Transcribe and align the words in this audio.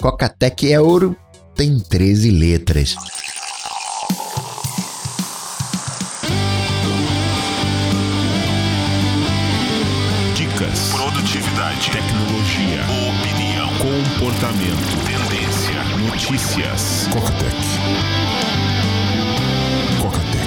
Coca-Tech 0.00 0.72
é 0.72 0.80
ouro, 0.80 1.16
tem 1.56 1.76
13 1.80 2.30
letras. 2.30 2.94
Dicas, 10.36 10.92
produtividade, 10.92 11.90
tecnologia, 11.90 12.84
opinião, 13.10 13.68
comportamento, 13.78 14.86
tendência, 15.04 15.82
notícias. 16.06 17.08
Coca-Tech. 17.12 17.56
Coca-Tech. 20.00 20.46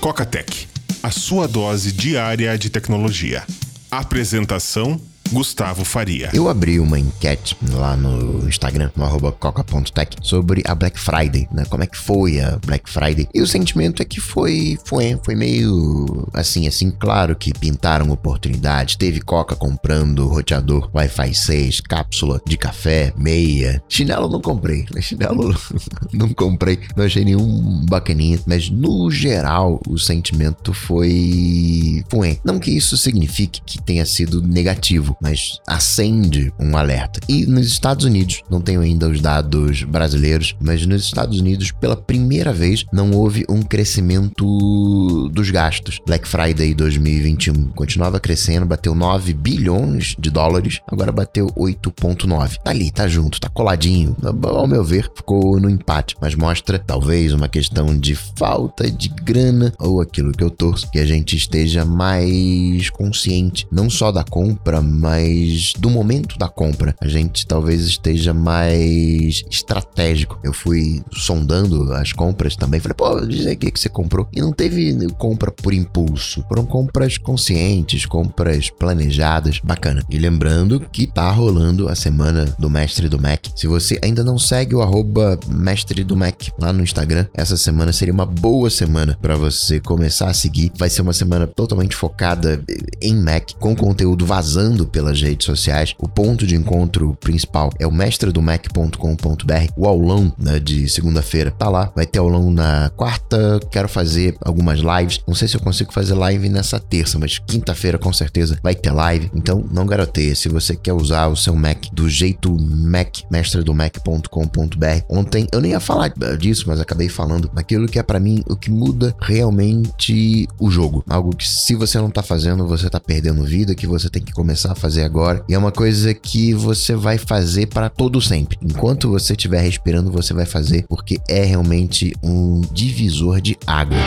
Coca-Tech, 0.00 0.68
a 1.02 1.10
sua 1.10 1.46
dose 1.46 1.92
diária 1.92 2.56
de 2.56 2.70
tecnologia. 2.70 3.44
Apresentação 3.90 4.98
Gustavo 5.30 5.84
Faria. 5.84 6.30
Eu 6.32 6.48
abri 6.48 6.80
uma 6.80 6.98
enquete 6.98 7.56
lá 7.72 7.96
no 7.96 8.48
Instagram, 8.48 8.90
no 8.96 9.04
arroba 9.04 9.32
coca.tech, 9.32 10.16
sobre 10.22 10.62
a 10.66 10.74
Black 10.74 10.98
Friday, 10.98 11.48
né? 11.52 11.64
Como 11.68 11.82
é 11.82 11.86
que 11.86 11.98
foi 11.98 12.40
a 12.40 12.58
Black 12.64 12.88
Friday? 12.88 13.28
E 13.34 13.42
o 13.42 13.46
sentimento 13.46 14.00
é 14.00 14.04
que 14.04 14.20
foi, 14.20 14.78
foi, 14.84 15.18
foi 15.24 15.34
meio 15.34 16.28
assim, 16.32 16.66
assim, 16.66 16.90
claro 16.90 17.36
que 17.36 17.52
pintaram 17.52 18.10
oportunidades. 18.10 18.96
Teve 18.96 19.20
Coca 19.20 19.54
comprando 19.54 20.26
roteador 20.26 20.90
Wi-Fi 20.94 21.34
6, 21.34 21.80
cápsula 21.82 22.40
de 22.46 22.56
café, 22.56 23.12
meia. 23.16 23.82
Chinelo 23.88 24.28
não 24.28 24.40
comprei, 24.40 24.86
né? 24.94 25.00
Chinelo 25.00 25.54
não 26.12 26.30
comprei, 26.30 26.78
não 26.96 27.04
achei 27.04 27.24
nenhum 27.24 27.84
bacaninha, 27.86 28.40
mas 28.46 28.70
no 28.70 29.10
geral 29.10 29.80
o 29.86 29.98
sentimento 29.98 30.72
foi, 30.72 32.04
foi. 32.08 32.38
Não 32.44 32.58
que 32.58 32.70
isso 32.70 32.96
signifique 32.96 33.60
que 33.64 33.82
tenha 33.82 34.06
sido 34.06 34.40
negativo, 34.40 35.16
mas 35.20 35.60
acende 35.66 36.52
um 36.58 36.76
alerta. 36.76 37.20
E 37.28 37.46
nos 37.46 37.66
Estados 37.66 38.04
Unidos, 38.04 38.42
não 38.50 38.60
tenho 38.60 38.80
ainda 38.80 39.08
os 39.08 39.20
dados 39.20 39.82
brasileiros, 39.82 40.54
mas 40.60 40.86
nos 40.86 41.04
Estados 41.04 41.40
Unidos, 41.40 41.72
pela 41.72 41.96
primeira 41.96 42.52
vez, 42.52 42.84
não 42.92 43.10
houve 43.12 43.44
um 43.48 43.62
crescimento 43.62 45.28
dos 45.32 45.50
gastos. 45.50 45.98
Black 46.06 46.26
Friday 46.26 46.74
2021 46.74 47.68
continuava 47.68 48.20
crescendo, 48.20 48.66
bateu 48.66 48.94
9 48.94 49.32
bilhões 49.34 50.14
de 50.18 50.30
dólares, 50.30 50.80
agora 50.86 51.12
bateu 51.12 51.46
8,9. 51.48 52.58
Tá 52.62 52.70
ali, 52.70 52.90
tá 52.90 53.06
junto, 53.08 53.40
tá 53.40 53.48
coladinho. 53.48 54.16
Ao 54.42 54.66
meu 54.66 54.84
ver, 54.84 55.10
ficou 55.14 55.60
no 55.60 55.68
empate, 55.70 56.16
mas 56.20 56.34
mostra 56.34 56.78
talvez 56.78 57.32
uma 57.32 57.48
questão 57.48 57.96
de 57.98 58.14
falta 58.14 58.90
de 58.90 59.08
grana 59.08 59.72
ou 59.78 60.00
aquilo 60.00 60.32
que 60.32 60.44
eu 60.44 60.50
torço, 60.50 60.90
que 60.90 60.98
a 60.98 61.06
gente 61.06 61.36
esteja 61.36 61.84
mais 61.84 62.90
consciente, 62.90 63.66
não 63.70 63.88
só 63.90 64.12
da 64.12 64.24
compra, 64.24 64.80
mas 64.80 65.07
mas 65.08 65.72
do 65.78 65.88
momento 65.88 66.36
da 66.36 66.48
compra, 66.48 66.94
a 67.00 67.08
gente 67.08 67.46
talvez 67.46 67.80
esteja 67.86 68.34
mais 68.34 69.42
estratégico. 69.50 70.38
Eu 70.44 70.52
fui 70.52 71.02
sondando 71.14 71.94
as 71.94 72.12
compras 72.12 72.54
também, 72.54 72.78
falei, 72.78 72.94
pô, 72.94 73.24
diz 73.24 73.46
aí 73.46 73.54
o 73.54 73.56
que, 73.56 73.70
que 73.70 73.80
você 73.80 73.88
comprou. 73.88 74.28
E 74.34 74.40
não 74.42 74.52
teve 74.52 75.08
compra 75.16 75.50
por 75.50 75.72
impulso, 75.72 76.44
foram 76.46 76.66
compras 76.66 77.16
conscientes, 77.16 78.04
compras 78.04 78.68
planejadas, 78.68 79.60
bacana. 79.64 80.04
E 80.10 80.18
lembrando 80.18 80.78
que 80.78 81.06
tá 81.06 81.30
rolando 81.30 81.88
a 81.88 81.94
semana 81.94 82.44
do 82.58 82.68
Mestre 82.68 83.08
do 83.08 83.18
Mac. 83.18 83.46
Se 83.56 83.66
você 83.66 83.98
ainda 84.04 84.22
não 84.22 84.38
segue 84.38 84.74
o 84.74 84.82
arroba 84.82 85.40
Mestre 85.48 86.04
do 86.04 86.16
Mac 86.16 86.48
lá 86.60 86.70
no 86.70 86.82
Instagram, 86.82 87.24
essa 87.32 87.56
semana 87.56 87.94
seria 87.94 88.12
uma 88.12 88.26
boa 88.26 88.68
semana 88.68 89.16
para 89.22 89.36
você 89.36 89.80
começar 89.80 90.28
a 90.28 90.34
seguir. 90.34 90.70
Vai 90.76 90.90
ser 90.90 91.00
uma 91.00 91.14
semana 91.14 91.46
totalmente 91.46 91.96
focada 91.96 92.62
em 93.00 93.14
Mac, 93.14 93.52
com 93.58 93.74
conteúdo 93.74 94.26
vazando 94.26 94.86
pelas 94.98 95.22
redes 95.22 95.46
sociais. 95.46 95.94
O 95.96 96.08
ponto 96.08 96.44
de 96.44 96.56
encontro 96.56 97.16
principal 97.20 97.70
é 97.78 97.86
o 97.86 97.92
mestredomac.com.br. 97.92 99.72
O 99.76 99.86
aulão 99.86 100.32
né, 100.36 100.58
de 100.58 100.88
segunda-feira 100.88 101.52
tá 101.52 101.68
lá. 101.68 101.92
Vai 101.94 102.04
ter 102.04 102.18
aulão 102.18 102.50
na 102.50 102.90
quarta. 102.96 103.60
Quero 103.70 103.88
fazer 103.88 104.36
algumas 104.40 104.80
lives. 104.80 105.20
Não 105.24 105.36
sei 105.36 105.46
se 105.46 105.56
eu 105.56 105.60
consigo 105.60 105.92
fazer 105.92 106.14
live 106.14 106.48
nessa 106.48 106.80
terça, 106.80 107.16
mas 107.16 107.38
quinta-feira 107.38 107.96
com 107.96 108.12
certeza 108.12 108.58
vai 108.60 108.74
ter 108.74 108.90
live. 108.90 109.30
Então 109.32 109.64
não 109.70 109.86
garoteia. 109.86 110.34
Se 110.34 110.48
você 110.48 110.74
quer 110.74 110.94
usar 110.94 111.28
o 111.28 111.36
seu 111.36 111.54
Mac 111.54 111.84
do 111.92 112.08
jeito 112.08 112.52
Mac, 112.60 113.18
mestredomac.com.br. 113.30 115.04
Ontem 115.08 115.46
eu 115.52 115.60
nem 115.60 115.70
ia 115.70 115.80
falar 115.80 116.12
disso, 116.36 116.64
mas 116.66 116.80
acabei 116.80 117.08
falando 117.08 117.48
aquilo 117.54 117.86
que 117.86 118.00
é 118.00 118.02
para 118.02 118.18
mim 118.18 118.42
o 118.48 118.56
que 118.56 118.68
muda 118.68 119.14
realmente 119.20 120.48
o 120.58 120.68
jogo. 120.68 121.04
Algo 121.08 121.36
que 121.36 121.46
se 121.46 121.76
você 121.76 121.98
não 121.98 122.10
tá 122.10 122.20
fazendo, 122.20 122.66
você 122.66 122.90
tá 122.90 122.98
perdendo 122.98 123.44
vida, 123.44 123.76
que 123.76 123.86
você 123.86 124.10
tem 124.10 124.20
que 124.20 124.32
começar 124.32 124.72
a 124.72 124.74
fazer 124.74 124.87
fazer 124.88 125.04
agora. 125.04 125.44
E 125.46 125.54
é 125.54 125.58
uma 125.58 125.70
coisa 125.70 126.14
que 126.14 126.54
você 126.54 126.94
vai 126.94 127.18
fazer 127.18 127.66
para 127.66 127.90
todo 127.90 128.20
sempre. 128.20 128.58
Enquanto 128.62 129.10
você 129.10 129.34
estiver 129.34 129.60
respirando, 129.60 130.10
você 130.10 130.32
vai 130.32 130.46
fazer 130.46 130.86
porque 130.88 131.18
é 131.28 131.44
realmente 131.44 132.14
um 132.22 132.62
divisor 132.72 133.40
de 133.40 133.56
águas. 133.66 134.00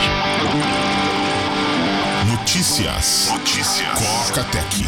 Notícias. 2.28 3.28
Notícias. 3.30 3.98
Coca-Tech. 4.26 4.86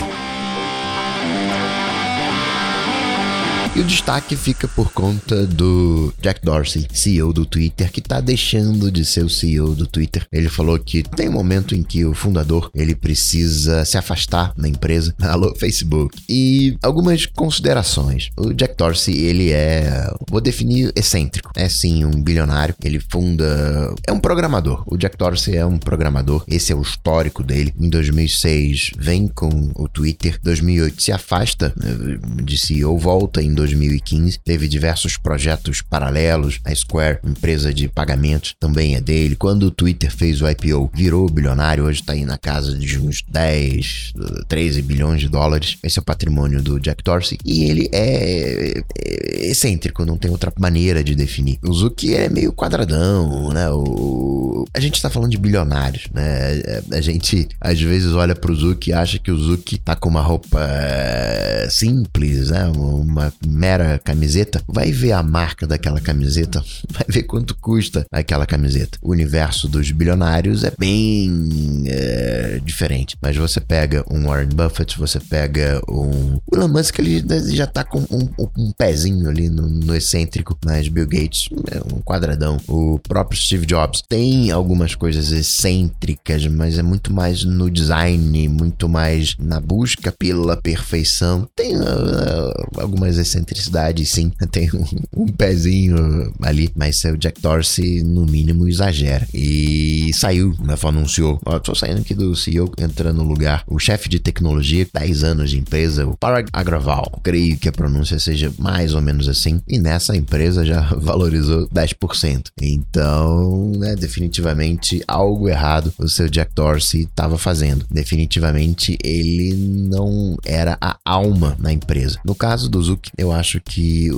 E 3.77 3.81
o 3.81 3.85
destaque 3.85 4.37
fica 4.37 4.69
por 4.69 4.93
conta 4.93 5.45
do 5.49 6.15
Jack 6.23 6.41
Dorsey, 6.45 6.87
CEO 6.93 7.33
do 7.33 7.45
Twitter, 7.45 7.91
que 7.91 8.01
tá 8.01 8.21
deixando 8.21 8.89
de 8.89 9.05
ser 9.05 9.25
o 9.25 9.29
CEO 9.29 9.75
do 9.75 9.85
Twitter. 9.85 10.25
Ele 10.31 10.49
falou 10.49 10.79
que 10.79 11.03
tem 11.03 11.29
um 11.29 11.33
momento 11.33 11.75
em 11.75 11.83
que 11.83 12.05
o 12.05 12.15
fundador 12.15 12.71
ele 12.73 12.95
precisa 12.95 13.85
se 13.85 13.99
afastar 13.99 14.55
da 14.57 14.69
empresa. 14.69 15.13
Alô, 15.21 15.53
Facebook. 15.57 16.17
E 16.29 16.79
algumas 16.85 17.27
considerações. 17.27 18.31
O 18.37 18.53
Jack 18.53 18.77
Dorsey, 18.77 19.17
ele 19.17 19.51
é, 19.51 20.09
vou 20.31 20.41
definir 20.41 20.93
excêntrico. 20.95 21.51
É 21.57 21.69
sim 21.69 22.05
um 22.05 22.23
bilionário. 22.23 22.77
Ele 22.81 23.01
funda, 23.01 23.93
é 24.07 24.13
um 24.13 24.21
programador. 24.21 24.85
O 24.87 24.97
Jack 24.97 25.19
Dorsey 25.19 25.57
é 25.57 25.67
um 25.67 25.79
programador. 25.79 26.45
Esse 26.47 26.73
é 26.73 26.77
o 26.77 26.83
histórico 26.83 27.43
dele. 27.43 27.75
Em 27.77 27.91
2006 27.91 28.93
vem 28.97 29.27
com 29.27 29.73
o 29.75 29.89
Twitter. 29.89 30.39
2008 30.45 31.03
se 31.03 31.11
afasta 31.11 31.75
né, 31.77 32.21
de 32.41 32.57
CEO, 32.57 32.97
volta 32.97 33.43
em 33.43 33.53
2015. 33.65 34.39
Teve 34.45 34.69
diversos 34.69 35.17
projetos 35.17 35.81
paralelos. 35.81 36.61
A 36.65 36.75
Square, 36.75 37.19
empresa 37.25 37.73
de 37.73 37.89
pagamentos, 37.89 38.55
também 38.61 38.95
é 38.95 39.01
dele. 39.01 39.37
Quando 39.37 39.65
o 39.65 39.71
Twitter 39.71 40.15
fez 40.15 40.43
o 40.43 40.49
IPO, 40.49 40.91
virou 40.95 41.29
bilionário. 41.29 41.85
Hoje 41.85 42.01
está 42.01 42.13
aí 42.13 42.25
na 42.25 42.39
casa 42.39 42.77
de 42.77 42.99
uns 42.99 43.23
10, 43.29 44.13
13 44.49 44.83
bilhões 44.83 45.21
de 45.21 45.29
dólares. 45.29 45.79
Esse 45.83 45.99
é 45.99 46.03
o 46.03 46.05
patrimônio 46.05 46.63
do 46.63 46.79
Jack 46.79 47.03
Dorsey. 47.03 47.39
E 47.45 47.65
ele 47.65 47.89
é, 47.93 48.83
é 48.99 49.47
excêntrico, 49.47 50.05
não 50.05 50.17
tem 50.17 50.31
outra 50.31 50.53
maneira 50.59 51.03
de 51.03 51.15
definir. 51.15 51.59
O 51.63 51.73
Zuki 51.73 52.15
é 52.15 52.29
meio 52.29 52.53
quadradão, 52.53 53.53
né? 53.53 53.71
O... 53.71 54.65
A 54.75 54.81
gente 54.81 54.97
está 54.97 55.09
falando 55.09 55.31
de 55.31 55.39
bilionários, 55.39 56.09
né? 56.13 56.83
A 56.93 57.01
gente 57.01 57.49
às 57.61 57.81
vezes 57.81 58.13
olha 58.13 58.35
pro 58.35 58.55
Zuki 58.55 58.91
e 58.91 58.93
acha 58.93 59.19
que 59.19 59.31
o 59.31 59.39
Zuki 59.39 59.79
tá 59.79 59.95
com 59.95 60.09
uma 60.09 60.21
roupa 60.21 60.61
eh, 60.61 61.69
simples, 61.71 62.51
né? 62.51 62.67
Uma 62.67 63.33
mera 63.55 64.01
camiseta, 64.03 64.61
vai 64.67 64.91
ver 64.91 65.13
a 65.13 65.23
marca 65.23 65.67
daquela 65.67 66.01
camiseta, 66.01 66.63
vai 66.91 67.05
ver 67.09 67.23
quanto 67.23 67.55
custa 67.55 68.05
aquela 68.11 68.45
camiseta. 68.45 68.99
O 69.01 69.13
universo 69.13 69.69
dos 69.69 69.91
bilionários 69.91 70.65
é 70.65 70.73
bem 70.77 71.85
é, 71.87 72.61
diferente, 72.65 73.17
mas 73.23 73.37
você 73.37 73.61
pega 73.61 74.05
um 74.11 74.27
Warren 74.27 74.49
Buffett, 74.49 74.99
você 74.99 75.21
pega 75.21 75.81
um. 75.89 76.39
O 76.51 76.57
Elon 76.57 76.69
Musk 76.69 76.99
ele 76.99 77.25
já 77.55 77.67
tá 77.67 77.85
com 77.85 78.01
um, 78.11 78.29
um 78.59 78.73
pezinho 78.73 79.29
ali 79.29 79.49
no, 79.49 79.69
no, 79.69 79.95
excêntrico, 79.95 80.59
mas 80.65 80.89
Bill 80.89 81.07
Gates 81.07 81.49
é 81.71 81.79
um 81.95 82.01
quadradão. 82.01 82.59
O 82.67 82.99
próprio 82.99 83.41
Steve 83.41 83.67
Jobs 83.67 84.03
tem 84.09 84.51
algumas 84.51 84.95
coisas 84.95 85.31
excêntricas, 85.31 86.47
mas 86.47 86.79
é 86.79 86.83
muito 86.83 87.13
mais 87.13 87.45
no 87.45 87.71
design, 87.71 88.49
muito 88.49 88.89
mais 88.89 89.37
na 89.39 89.61
busca 89.61 90.11
pela 90.11 90.57
perfeição. 90.57 91.49
Tem 91.55 91.77
uh, 91.77 92.81
algumas 92.81 93.17
excêntricas 93.17 93.44
excentricidade, 93.45 94.07
sim. 94.07 94.33
Tem 94.51 94.71
um, 94.73 95.23
um 95.23 95.27
pezinho 95.27 96.33
ali, 96.43 96.71
mas 96.75 97.05
o 97.05 97.17
Jack 97.17 97.41
Dorsey, 97.41 98.03
no 98.03 98.25
mínimo, 98.25 98.69
exagera. 98.69 99.27
E 99.33 100.11
saiu, 100.15 100.57
né? 100.61 100.75
Anunciou. 100.85 101.41
Ó, 101.47 101.59
tô 101.59 101.75
saindo 101.75 102.03
aqui 102.03 102.15
do 102.15 102.37
CEO, 102.37 102.71
entrando 102.79 103.17
no 103.17 103.25
lugar. 103.25 103.65
O 103.67 103.79
chefe 103.79 104.09
de 104.09 104.19
tecnologia, 104.19 104.87
10 104.93 105.25
anos 105.25 105.51
de 105.51 105.59
empresa, 105.59 106.07
o 106.07 106.17
Parag 106.17 106.49
Agraval. 106.53 107.21
Creio 107.23 107.57
que 107.57 107.69
a 107.69 107.73
pronúncia 107.73 108.19
seja 108.19 108.53
mais 108.59 108.95
ou 108.95 109.01
menos 109.01 109.27
assim, 109.27 109.63
e 109.67 109.79
nessa 109.79 110.15
empresa 110.15 110.65
já 110.65 110.83
valorizou 110.95 111.67
10%. 111.69 112.49
Então, 112.61 113.73
né, 113.77 113.97
definitivamente 113.97 115.03
algo 115.09 115.49
errado 115.49 115.93
o 115.99 116.09
seu 116.09 116.29
Jack 116.29 116.53
Dorsey 116.55 117.03
estava 117.03 117.39
fazendo. 117.39 117.87
Definitivamente 117.91 118.97
ele 119.03 119.55
não 119.55 120.37
era 120.45 120.77
a 120.81 120.99
alma 121.05 121.57
na 121.59 121.73
empresa. 121.73 122.19
No 122.25 122.35
caso 122.35 122.69
do 122.69 122.83
Zuck, 122.83 123.11
eu 123.17 123.33
acho 123.35 123.61
que 123.61 124.09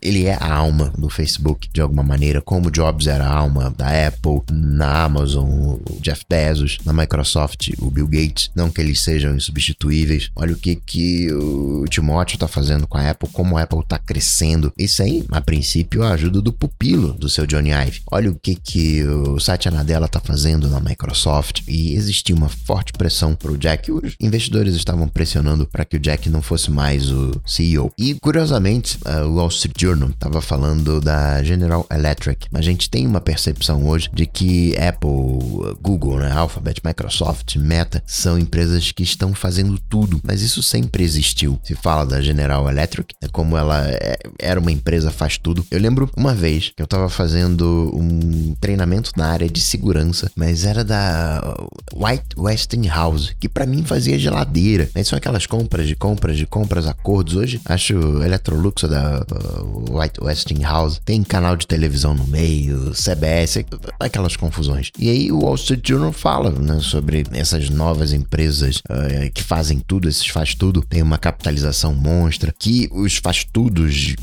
ele 0.00 0.24
é 0.24 0.34
a 0.34 0.52
alma 0.52 0.92
do 0.96 1.08
Facebook 1.08 1.68
de 1.72 1.80
alguma 1.80 2.02
maneira, 2.02 2.40
como 2.40 2.70
Jobs 2.70 3.06
era 3.06 3.26
a 3.26 3.32
alma 3.32 3.72
da 3.76 4.08
Apple, 4.08 4.42
na 4.50 5.04
Amazon, 5.04 5.48
o 5.48 6.00
Jeff 6.00 6.24
Bezos, 6.28 6.78
na 6.84 6.92
Microsoft, 6.92 7.70
o 7.78 7.90
Bill 7.90 8.08
Gates. 8.08 8.50
Não 8.54 8.70
que 8.70 8.80
eles 8.80 9.00
sejam 9.00 9.34
insubstituíveis. 9.34 10.30
Olha 10.34 10.52
o 10.52 10.56
que, 10.56 10.76
que 10.76 11.32
o 11.32 11.84
Timóteo 11.88 12.36
está 12.36 12.48
fazendo 12.48 12.86
com 12.86 12.98
a 12.98 13.10
Apple, 13.10 13.28
como 13.32 13.56
a 13.56 13.62
Apple 13.62 13.80
está 13.80 13.98
crescendo. 13.98 14.72
Isso 14.76 15.02
aí, 15.02 15.24
a 15.30 15.40
princípio, 15.40 16.02
a 16.02 16.12
ajuda 16.12 16.40
do 16.40 16.52
pupilo 16.52 17.12
do 17.12 17.28
seu 17.28 17.46
Johnny 17.46 17.70
Ive. 17.70 18.02
Olha 18.10 18.30
o 18.30 18.34
que, 18.34 18.54
que 18.54 19.02
o 19.04 19.38
Satya 19.38 19.70
Nadella 19.70 20.06
está 20.06 20.20
fazendo 20.20 20.68
na 20.68 20.80
Microsoft. 20.80 21.62
E 21.66 21.94
existia 21.94 22.34
uma 22.34 22.48
forte 22.48 22.92
pressão 22.92 23.34
para 23.34 23.52
o 23.52 23.58
Jack. 23.58 23.90
Os 23.90 24.14
investidores 24.20 24.74
estavam 24.74 25.08
pressionando 25.08 25.66
para 25.66 25.84
que 25.84 25.96
o 25.96 26.00
Jack 26.00 26.28
não 26.28 26.42
fosse 26.42 26.70
mais 26.70 27.10
o 27.10 27.40
CEO. 27.46 27.92
E, 27.98 28.14
curiosamente, 28.14 28.41
o 28.50 29.34
Wall 29.34 29.48
Street 29.48 29.80
Journal 29.80 30.10
estava 30.10 30.40
falando 30.40 31.00
da 31.00 31.42
General 31.42 31.86
Electric. 31.90 32.48
A 32.52 32.60
gente 32.60 32.90
tem 32.90 33.06
uma 33.06 33.20
percepção 33.20 33.86
hoje 33.86 34.10
de 34.12 34.26
que 34.26 34.76
Apple, 34.76 35.76
Google, 35.80 36.18
né, 36.18 36.32
Alphabet, 36.32 36.80
Microsoft, 36.84 37.56
Meta 37.56 38.02
são 38.06 38.38
empresas 38.38 38.90
que 38.92 39.02
estão 39.02 39.34
fazendo 39.34 39.78
tudo, 39.78 40.20
mas 40.24 40.42
isso 40.42 40.62
sempre 40.62 41.04
existiu. 41.04 41.58
Se 41.62 41.74
fala 41.74 42.04
da 42.04 42.20
General 42.20 42.68
Electric, 42.68 43.14
é 43.22 43.28
como 43.28 43.56
ela 43.56 43.86
é, 43.88 44.18
era 44.38 44.58
uma 44.58 44.72
empresa 44.72 45.10
faz 45.10 45.38
tudo. 45.38 45.64
Eu 45.70 45.78
lembro 45.78 46.10
uma 46.16 46.34
vez 46.34 46.72
que 46.74 46.82
eu 46.82 46.84
estava 46.84 47.08
fazendo 47.08 47.90
um 47.94 48.54
treinamento 48.60 49.12
na 49.16 49.28
área 49.28 49.48
de 49.48 49.60
segurança, 49.60 50.30
mas 50.34 50.64
era 50.64 50.84
da 50.84 51.56
White 51.94 52.36
Westinghouse, 52.36 53.34
que 53.38 53.48
para 53.48 53.66
mim 53.66 53.84
fazia 53.84 54.18
geladeira. 54.18 54.88
Mas 54.94 55.08
são 55.08 55.16
aquelas 55.16 55.46
compras 55.46 55.86
de 55.86 55.94
compras 55.94 56.36
de 56.36 56.46
compras, 56.46 56.86
acordos. 56.86 57.36
Hoje 57.36 57.60
acho 57.64 58.22
Electrolux 58.32 58.82
da 58.84 59.20
uh, 59.20 59.98
White 59.98 60.22
Westinghouse. 60.22 61.00
Tem 61.04 61.22
canal 61.22 61.56
de 61.56 61.66
televisão 61.66 62.14
no 62.14 62.26
meio, 62.26 62.92
CBS, 62.92 63.64
aquelas 64.00 64.36
confusões. 64.36 64.90
E 64.98 65.10
aí 65.10 65.30
o 65.30 65.40
Wall 65.40 65.54
Street 65.56 65.86
Journal 65.86 66.12
fala 66.12 66.50
né, 66.50 66.78
sobre 66.80 67.24
essas 67.32 67.68
novas 67.68 68.12
empresas 68.12 68.76
uh, 68.78 69.30
que 69.34 69.42
fazem 69.42 69.78
tudo, 69.80 70.08
esses 70.08 70.26
faz 70.26 70.54
tudo, 70.54 70.82
tem 70.82 71.02
uma 71.02 71.18
capitalização 71.18 71.94
monstra, 71.94 72.54
que 72.58 72.88
os 72.92 73.16
faz 73.16 73.44
tudos 73.44 74.14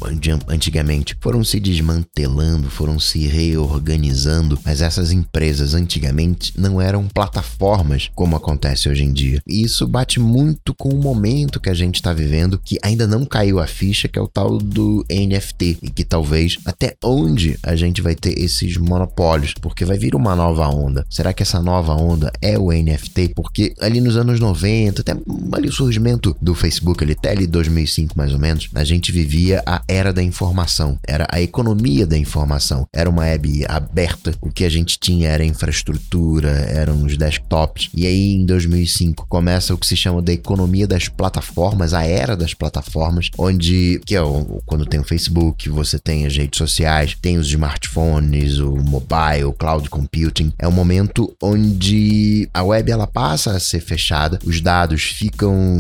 antigamente 0.47 1.15
foram 1.21 1.43
se 1.43 1.59
desmantelando, 1.59 2.69
foram 2.69 2.99
se 2.99 3.27
reorganizando, 3.27 4.57
mas 4.65 4.81
essas 4.81 5.11
empresas 5.11 5.73
antigamente 5.73 6.53
não 6.57 6.81
eram 6.81 7.07
plataformas 7.07 8.09
como 8.15 8.35
acontece 8.35 8.89
hoje 8.89 9.03
em 9.03 9.13
dia. 9.13 9.41
E 9.47 9.63
isso 9.63 9.87
bate 9.87 10.19
muito 10.19 10.73
com 10.73 10.89
o 10.89 11.01
momento 11.01 11.59
que 11.59 11.69
a 11.69 11.73
gente 11.73 11.95
está 11.95 12.13
vivendo, 12.13 12.59
que 12.63 12.77
ainda 12.81 13.05
não 13.05 13.25
caiu 13.25 13.59
a 13.59 13.67
ficha, 13.67 13.98
que 14.07 14.19
é 14.19 14.21
o 14.21 14.27
tal 14.27 14.57
do 14.57 15.05
NFT, 15.09 15.79
e 15.81 15.89
que 15.89 16.03
talvez 16.03 16.57
até 16.65 16.95
onde 17.03 17.57
a 17.63 17.75
gente 17.75 18.01
vai 18.01 18.15
ter 18.15 18.39
esses 18.39 18.77
monopólios, 18.77 19.53
porque 19.61 19.85
vai 19.85 19.97
vir 19.97 20.15
uma 20.15 20.35
nova 20.35 20.67
onda. 20.67 21.05
Será 21.09 21.33
que 21.33 21.43
essa 21.43 21.61
nova 21.61 21.93
onda 21.93 22.31
é 22.41 22.57
o 22.57 22.71
NFT? 22.71 23.33
Porque 23.35 23.73
ali 23.79 24.01
nos 24.01 24.17
anos 24.17 24.39
90, 24.39 25.01
até 25.01 25.15
ali 25.51 25.67
o 25.67 25.73
surgimento 25.73 26.35
do 26.41 26.55
Facebook, 26.55 27.03
ali 27.03 27.13
até 27.13 27.31
ali 27.31 27.47
2005 27.47 28.17
mais 28.17 28.33
ou 28.33 28.39
menos, 28.39 28.69
a 28.73 28.83
gente 28.83 29.11
vivia 29.11 29.61
a 29.65 29.81
era 29.87 30.13
da 30.13 30.23
informação, 30.23 30.97
era 31.07 31.27
a 31.29 31.41
economia 31.41 32.05
da 32.05 32.17
informação, 32.17 32.87
era 32.93 33.09
uma 33.09 33.23
web 33.23 33.65
aberta, 33.67 34.33
o 34.41 34.49
que 34.49 34.63
a 34.63 34.69
gente 34.69 34.99
tinha 34.99 35.29
era 35.29 35.45
infraestrutura, 35.45 36.49
eram 36.49 37.03
os 37.03 37.17
desktops, 37.17 37.89
e 37.93 38.05
aí 38.05 38.33
em 38.33 38.45
2005 38.45 39.25
começa 39.27 39.73
o 39.73 39.77
que 39.77 39.87
se 39.87 39.95
chama 39.95 40.21
da 40.21 40.33
economia 40.33 40.87
das 40.87 41.07
plataformas, 41.07 41.93
a 41.93 42.03
era 42.03 42.35
das 42.35 42.53
plataformas, 42.53 43.29
onde, 43.37 43.88
que 43.97 44.15
é 44.15 44.21
o, 44.21 44.61
quando 44.65 44.85
tem 44.85 44.99
o 44.99 45.03
Facebook, 45.03 45.69
você 45.69 45.97
tem 45.97 46.25
as 46.25 46.35
redes 46.35 46.57
sociais, 46.57 47.17
tem 47.19 47.37
os 47.37 47.47
smartphones, 47.47 48.59
o 48.59 48.75
mobile, 48.75 49.45
o 49.45 49.53
cloud 49.53 49.89
computing, 49.89 50.53
é 50.59 50.67
um 50.67 50.71
momento 50.71 51.35
onde 51.41 52.47
a 52.53 52.63
web 52.63 52.91
ela 52.91 53.07
passa 53.07 53.51
a 53.51 53.59
ser 53.59 53.79
fechada, 53.79 54.39
os 54.45 54.61
dados 54.61 55.03
ficam 55.03 55.77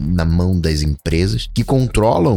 na 0.00 0.24
mão 0.24 0.58
das 0.58 0.82
empresas 0.82 1.48
que 1.52 1.64
controlam 1.64 2.36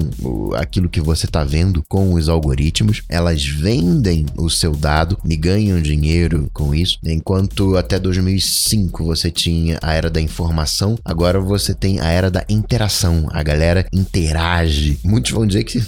aquilo 0.56 0.90
que 0.90 1.00
você 1.00 1.26
está 1.26 1.44
vendo 1.44 1.84
com 1.88 2.14
os 2.14 2.28
algoritmos, 2.28 3.04
elas 3.08 3.46
vendem 3.46 4.26
o 4.38 4.50
seu 4.50 4.76
dado 4.76 5.18
e 5.26 5.36
ganham 5.36 5.82
dinheiro 5.82 6.50
com 6.54 6.74
isso, 6.74 6.98
enquanto 7.06 7.78
até 7.78 8.00
2005 8.00 9.04
você 9.04 9.30
tinha 9.30 9.80
a 9.82 9.94
era 9.94 10.10
da 10.10 10.22
informação, 10.22 10.98
agora 11.06 11.40
você 11.40 11.74
tem 11.74 12.00
a 12.00 12.06
era 12.06 12.32
da 12.32 12.44
interação, 12.50 13.28
a 13.32 13.44
galera 13.44 13.86
interage. 13.94 14.89
Muitos 15.04 15.32
vão 15.32 15.46
dizer 15.46 15.64
que 15.64 15.80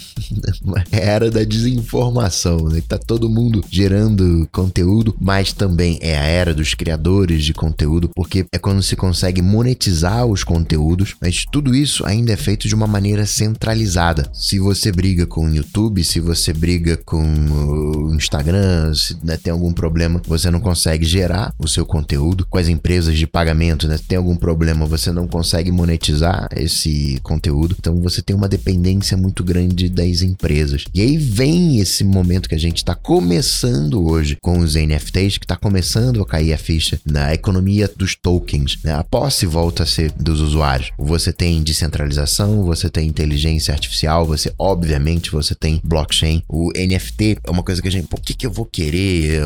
é 0.92 0.98
a 0.98 1.12
era 1.12 1.31
da 1.31 1.44
desinformação, 1.44 2.69
né? 2.69 2.81
Tá 2.88 2.98
todo 2.98 3.30
mundo 3.30 3.63
gerando 3.69 4.48
conteúdo, 4.51 5.15
mas 5.19 5.53
também 5.53 5.98
é 6.01 6.18
a 6.18 6.24
era 6.24 6.53
dos 6.53 6.74
criadores 6.74 7.44
de 7.44 7.53
conteúdo, 7.53 8.09
porque 8.15 8.45
é 8.51 8.57
quando 8.57 8.83
se 8.83 8.95
consegue 8.95 9.42
monetizar 9.42 10.25
os 10.25 10.44
conteúdos, 10.44 11.15
mas 11.21 11.45
tudo 11.51 11.75
isso 11.75 12.06
ainda 12.06 12.33
é 12.33 12.38
feito 12.38 12.68
de 12.68 12.75
uma 12.75 12.88
maneira 12.88 13.25
centralizada. 13.25 14.30
Se 14.33 14.59
você 14.59 14.92
briga 14.92 15.25
com 15.25 15.45
o 15.45 15.56
YouTube, 15.56 16.03
se 16.03 16.19
você 16.19 16.53
briga 16.53 16.98
com 16.98 17.24
o 17.24 18.15
Instagram, 18.15 18.94
se 18.94 19.18
né, 19.24 19.38
tem 19.38 19.51
algum 19.51 19.74
problema, 19.74 20.21
você 20.25 20.51
não 20.51 20.59
consegue 20.59 21.06
gerar 21.06 21.53
o 21.57 21.68
seu 21.68 21.86
conteúdo. 21.86 22.45
Com 22.50 22.57
as 22.57 22.68
empresas 22.68 23.18
de 23.18 23.27
pagamento, 23.27 23.88
né, 23.88 24.00
tem 24.07 24.18
algum 24.18 24.36
problema, 24.36 24.86
você 24.86 25.12
não 25.12 25.27
consegue 25.27 25.71
monetizar 25.71 26.48
esse 26.56 27.19
conteúdo. 27.24 27.75
Então 27.80 28.00
você 28.01 28.21
tem 28.21 28.36
uma 28.36 28.48
dependência 28.48 28.90
muito 29.17 29.43
grande 29.43 29.89
das 29.89 30.21
empresas. 30.21 30.85
E 30.93 31.01
aí 31.01 31.17
vem 31.17 31.79
esse 31.79 32.03
momento 32.03 32.49
que 32.49 32.55
a 32.55 32.59
gente 32.59 32.77
está 32.77 32.95
começando 32.95 34.05
hoje 34.05 34.38
com 34.41 34.59
os 34.59 34.75
NFTs, 34.75 35.38
que 35.38 35.45
está 35.45 35.55
começando 35.55 36.21
a 36.21 36.25
cair 36.25 36.53
a 36.53 36.57
ficha 36.57 36.99
na 37.05 37.33
economia 37.33 37.89
dos 37.95 38.15
tokens. 38.15 38.77
Né? 38.83 38.93
A 38.93 39.03
posse 39.03 39.45
volta 39.45 39.83
a 39.83 39.85
ser 39.85 40.11
dos 40.11 40.41
usuários. 40.41 40.91
Você 40.97 41.31
tem 41.31 41.61
descentralização, 41.63 42.63
você 42.63 42.89
tem 42.89 43.07
inteligência 43.07 43.73
artificial, 43.73 44.25
você 44.25 44.53
obviamente 44.57 45.31
você 45.31 45.55
tem 45.55 45.81
blockchain. 45.83 46.43
O 46.47 46.71
NFT 46.75 47.38
é 47.43 47.51
uma 47.51 47.63
coisa 47.63 47.81
que 47.81 47.88
a 47.88 47.91
gente, 47.91 48.07
por 48.07 48.19
que, 48.19 48.33
que 48.33 48.45
eu 48.45 48.51
vou 48.51 48.65
querer 48.65 49.41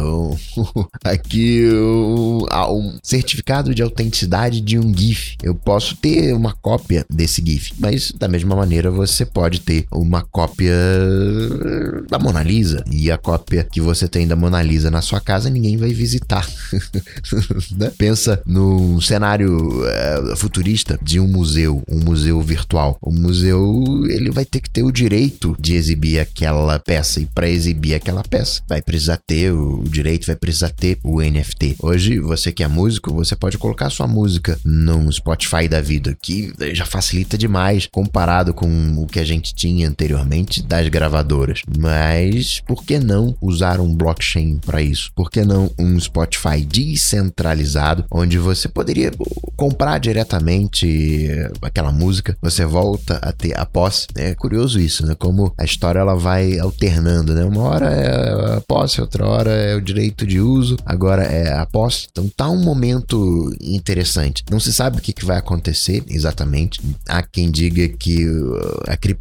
aqui 1.03 1.67
um, 1.71 2.45
um 2.69 2.99
certificado 3.03 3.73
de 3.73 3.81
autenticidade 3.81 4.61
de 4.61 4.77
um 4.77 4.95
GIF? 4.95 5.35
Eu 5.43 5.55
posso 5.55 5.95
ter 5.95 6.33
uma 6.33 6.53
cópia 6.53 7.05
desse 7.09 7.43
GIF, 7.45 7.73
mas 7.79 8.11
da 8.11 8.27
mesma 8.27 8.55
maneira 8.55 8.91
você 8.91 9.25
pode 9.35 9.59
ter 9.59 9.85
uma 9.91 10.21
cópia 10.21 10.73
da 12.09 12.17
Mona 12.17 12.41
Lisa 12.41 12.85
e 12.89 13.11
a 13.11 13.17
cópia 13.17 13.67
que 13.69 13.81
você 13.81 14.07
tem 14.07 14.25
da 14.25 14.33
Mona 14.33 14.63
Lisa 14.63 14.89
na 14.89 15.01
sua 15.01 15.19
casa 15.19 15.49
ninguém 15.49 15.75
vai 15.75 15.93
visitar. 15.93 16.47
né? 17.75 17.91
Pensa 17.97 18.41
num 18.45 19.01
cenário 19.01 19.85
é, 19.85 20.35
futurista 20.37 20.97
de 21.03 21.19
um 21.19 21.27
museu, 21.27 21.83
um 21.89 21.99
museu 21.99 22.41
virtual. 22.41 22.97
O 23.01 23.11
museu 23.11 23.83
ele 24.07 24.31
vai 24.31 24.45
ter 24.45 24.61
que 24.61 24.69
ter 24.69 24.83
o 24.83 24.91
direito 24.91 25.53
de 25.59 25.75
exibir 25.75 26.21
aquela 26.21 26.79
peça 26.79 27.19
e 27.19 27.25
para 27.25 27.49
exibir 27.49 27.93
aquela 27.93 28.23
peça 28.23 28.61
vai 28.65 28.81
precisar 28.81 29.17
ter 29.27 29.51
o 29.51 29.83
direito, 29.83 30.27
vai 30.27 30.37
precisar 30.37 30.69
ter 30.69 30.97
o 31.03 31.21
NFT. 31.21 31.75
Hoje 31.79 32.19
você 32.19 32.53
que 32.53 32.63
é 32.63 32.69
músico, 32.69 33.13
você 33.13 33.35
pode 33.35 33.57
colocar 33.57 33.89
sua 33.89 34.07
música 34.07 34.57
no 34.63 35.11
Spotify 35.11 35.67
da 35.67 35.81
vida, 35.81 36.17
que 36.21 36.53
já 36.73 36.85
facilita 36.85 37.37
demais 37.37 37.85
comparado 37.91 38.53
com 38.53 38.95
o 38.97 39.05
que 39.05 39.19
a 39.19 39.24
gente 39.25 39.53
tinha 39.53 39.87
anteriormente 39.87 40.63
das 40.63 40.87
gravadoras. 40.87 41.61
Mas 41.77 42.61
por 42.65 42.83
que 42.83 42.99
não 42.99 43.35
usar 43.41 43.79
um 43.79 43.93
blockchain 43.93 44.59
para 44.65 44.81
isso? 44.81 45.11
Por 45.15 45.29
que 45.29 45.43
não 45.43 45.71
um 45.77 45.99
Spotify 45.99 46.61
descentralizado 46.63 48.05
onde 48.11 48.37
você 48.37 48.67
poderia 48.67 49.11
comprar 49.55 49.99
diretamente 49.99 51.27
aquela 51.61 51.91
música, 51.91 52.37
você 52.41 52.65
volta 52.65 53.19
a 53.21 53.31
ter 53.31 53.57
a 53.57 53.65
posse. 53.65 54.07
É 54.15 54.35
curioso 54.35 54.79
isso, 54.79 55.05
né? 55.05 55.15
Como 55.15 55.53
a 55.57 55.63
história 55.63 55.99
ela 55.99 56.15
vai 56.15 56.59
alternando, 56.59 57.33
né? 57.33 57.43
Uma 57.43 57.63
hora 57.63 57.87
é 57.87 58.57
a 58.57 58.61
posse, 58.61 59.01
outra 59.01 59.25
hora 59.25 59.51
é 59.51 59.75
o 59.75 59.81
direito 59.81 60.25
de 60.25 60.39
uso, 60.39 60.77
agora 60.85 61.23
é 61.23 61.53
a 61.53 61.65
posse. 61.65 62.07
Então 62.11 62.29
tá 62.35 62.49
um 62.49 62.61
momento 62.61 63.53
interessante. 63.61 64.43
Não 64.49 64.59
se 64.59 64.73
sabe 64.73 64.97
o 64.97 65.01
que, 65.01 65.15
vai 65.25 65.37
acontecer 65.37 66.03
exatamente. 66.07 66.79
Há 67.07 67.23
quem 67.23 67.49
diga 67.49 67.87
que 67.87 68.29
uh, 68.29 68.83
a 68.85 68.95
criptomoeda 68.95 69.14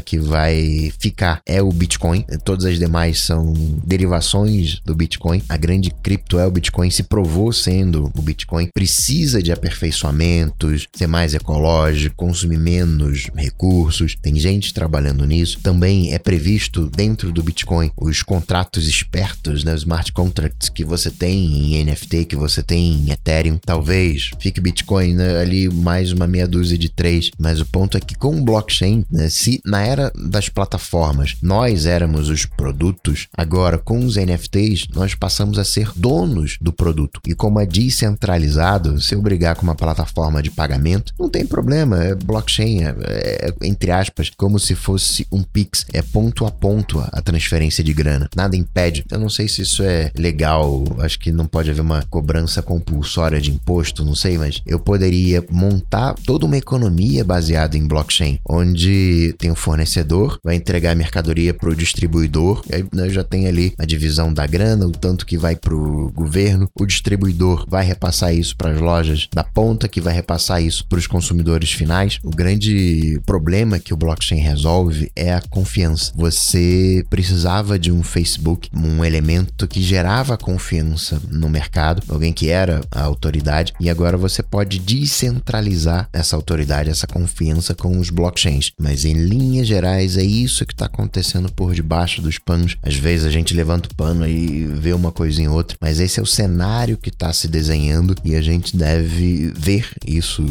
que 0.00 0.18
vai 0.18 0.92
ficar 0.98 1.40
é 1.46 1.62
o 1.62 1.70
Bitcoin. 1.70 2.24
Todas 2.44 2.64
as 2.64 2.78
demais 2.78 3.20
são 3.22 3.52
derivações 3.84 4.80
do 4.84 4.94
Bitcoin. 4.94 5.42
A 5.48 5.56
grande 5.56 5.90
cripto 6.02 6.38
é 6.38 6.46
o 6.46 6.50
Bitcoin, 6.50 6.90
se 6.90 7.02
provou 7.02 7.52
sendo 7.52 8.10
o 8.16 8.22
Bitcoin. 8.22 8.68
Precisa 8.74 9.42
de 9.42 9.52
aperfeiçoamentos, 9.52 10.86
ser 10.94 11.06
mais 11.06 11.34
ecológico, 11.34 12.16
consumir 12.16 12.58
menos 12.58 13.28
recursos. 13.34 14.16
Tem 14.20 14.36
gente 14.36 14.74
trabalhando 14.74 14.96
trabalhando 14.96 15.26
nisso. 15.26 15.58
Também 15.62 16.12
é 16.12 16.18
previsto 16.18 16.90
dentro 16.94 17.30
do 17.30 17.42
Bitcoin 17.42 17.90
os 17.96 18.22
contratos 18.22 18.88
espertos, 18.88 19.62
né, 19.62 19.74
os 19.74 19.80
smart 19.80 20.12
contracts 20.12 20.68
que 20.68 20.84
você 20.84 21.10
tem 21.10 21.74
em 21.74 21.84
NFT, 21.84 22.24
que 22.24 22.36
você 22.36 22.62
tem 22.62 22.94
em 22.94 23.10
Ethereum. 23.10 23.58
Talvez 23.64 24.30
fique 24.40 24.60
Bitcoin 24.60 25.14
né, 25.14 25.38
ali 25.38 25.68
mais 25.68 26.12
uma 26.12 26.26
meia 26.26 26.48
dúzia 26.48 26.78
de 26.78 26.88
três, 26.88 27.30
mas 27.38 27.60
o 27.60 27.66
ponto 27.66 27.96
é 27.96 28.00
que 28.00 28.14
com 28.14 28.36
o 28.36 28.42
blockchain, 28.42 29.04
né, 29.10 29.25
se 29.30 29.60
na 29.64 29.82
era 29.82 30.12
das 30.14 30.48
plataformas 30.48 31.36
nós 31.42 31.86
éramos 31.86 32.28
os 32.28 32.44
produtos, 32.44 33.28
agora 33.36 33.78
com 33.78 34.04
os 34.04 34.16
NFTs 34.16 34.88
nós 34.94 35.14
passamos 35.14 35.58
a 35.58 35.64
ser 35.64 35.90
donos 35.94 36.56
do 36.60 36.72
produto. 36.72 37.20
E 37.26 37.34
como 37.34 37.60
é 37.60 37.66
descentralizado, 37.66 39.00
se 39.00 39.14
eu 39.14 39.22
brigar 39.22 39.56
com 39.56 39.62
uma 39.62 39.74
plataforma 39.74 40.42
de 40.42 40.50
pagamento, 40.50 41.12
não 41.18 41.28
tem 41.28 41.46
problema, 41.46 42.02
é 42.02 42.14
blockchain, 42.14 42.84
é, 42.84 42.94
é, 43.06 43.54
entre 43.62 43.90
aspas, 43.90 44.30
como 44.30 44.58
se 44.58 44.74
fosse 44.74 45.26
um 45.30 45.42
Pix, 45.42 45.86
é 45.92 46.02
ponto 46.02 46.44
a 46.44 46.50
ponto 46.50 46.98
a 47.00 47.22
transferência 47.22 47.82
de 47.82 47.92
grana. 47.92 48.28
Nada 48.34 48.56
impede. 48.56 49.04
Eu 49.10 49.18
não 49.18 49.28
sei 49.28 49.48
se 49.48 49.62
isso 49.62 49.82
é 49.82 50.10
legal, 50.16 50.84
acho 50.98 51.18
que 51.18 51.32
não 51.32 51.46
pode 51.46 51.70
haver 51.70 51.80
uma 51.80 52.02
cobrança 52.02 52.62
compulsória 52.62 53.40
de 53.40 53.50
imposto, 53.50 54.04
não 54.04 54.14
sei, 54.14 54.38
mas 54.38 54.62
eu 54.66 54.78
poderia 54.78 55.44
montar 55.50 56.14
toda 56.24 56.46
uma 56.46 56.56
economia 56.56 57.24
baseada 57.24 57.76
em 57.76 57.86
blockchain, 57.86 58.40
onde 58.48 59.15
tem 59.38 59.50
o 59.50 59.56
fornecedor, 59.56 60.38
vai 60.42 60.56
entregar 60.56 60.92
a 60.92 60.94
mercadoria 60.94 61.52
para 61.54 61.70
o 61.70 61.74
distribuidor, 61.74 62.62
e 62.70 62.76
aí 62.76 62.84
né, 62.92 63.08
já 63.08 63.24
tem 63.24 63.46
ali 63.46 63.74
a 63.78 63.84
divisão 63.84 64.32
da 64.32 64.46
grana, 64.46 64.86
o 64.86 64.92
tanto 64.92 65.26
que 65.26 65.38
vai 65.38 65.56
para 65.56 65.74
o 65.74 66.10
governo, 66.12 66.68
o 66.78 66.86
distribuidor 66.86 67.64
vai 67.68 67.84
repassar 67.84 68.34
isso 68.34 68.56
para 68.56 68.70
as 68.70 68.80
lojas 68.80 69.28
da 69.32 69.44
ponta, 69.44 69.88
que 69.88 70.00
vai 70.00 70.14
repassar 70.14 70.62
isso 70.62 70.86
para 70.86 70.98
os 70.98 71.06
consumidores 71.06 71.72
finais. 71.72 72.18
O 72.22 72.30
grande 72.30 73.20
problema 73.24 73.78
que 73.78 73.94
o 73.94 73.96
blockchain 73.96 74.40
resolve 74.40 75.10
é 75.14 75.32
a 75.32 75.40
confiança. 75.40 76.12
Você 76.14 77.04
precisava 77.08 77.78
de 77.78 77.90
um 77.90 78.02
Facebook, 78.02 78.68
um 78.74 79.04
elemento 79.04 79.66
que 79.66 79.82
gerava 79.82 80.36
confiança 80.36 81.20
no 81.30 81.48
mercado, 81.48 82.02
alguém 82.08 82.32
que 82.32 82.48
era 82.48 82.80
a 82.90 83.02
autoridade, 83.02 83.72
e 83.80 83.88
agora 83.88 84.16
você 84.16 84.42
pode 84.42 84.78
descentralizar 84.78 86.08
essa 86.12 86.36
autoridade, 86.36 86.90
essa 86.90 87.06
confiança 87.06 87.74
com 87.74 87.98
os 87.98 88.10
blockchains. 88.10 88.72
Mas 88.78 89.04
em 89.06 89.14
linhas 89.14 89.66
gerais 89.66 90.16
é 90.16 90.24
isso 90.24 90.66
que 90.66 90.72
está 90.72 90.86
acontecendo 90.86 91.50
por 91.52 91.74
debaixo 91.74 92.20
dos 92.20 92.38
panos. 92.38 92.76
Às 92.82 92.94
vezes 92.94 93.26
a 93.26 93.30
gente 93.30 93.54
levanta 93.54 93.88
o 93.90 93.94
pano 93.94 94.26
e 94.28 94.64
vê 94.66 94.92
uma 94.92 95.12
coisa 95.12 95.40
em 95.40 95.48
outra, 95.48 95.76
mas 95.80 96.00
esse 96.00 96.20
é 96.20 96.22
o 96.22 96.26
cenário 96.26 96.96
que 96.96 97.08
está 97.08 97.32
se 97.32 97.48
desenhando 97.48 98.14
e 98.24 98.34
a 98.34 98.42
gente 98.42 98.76
deve 98.76 99.52
ver 99.54 99.88
isso 100.06 100.42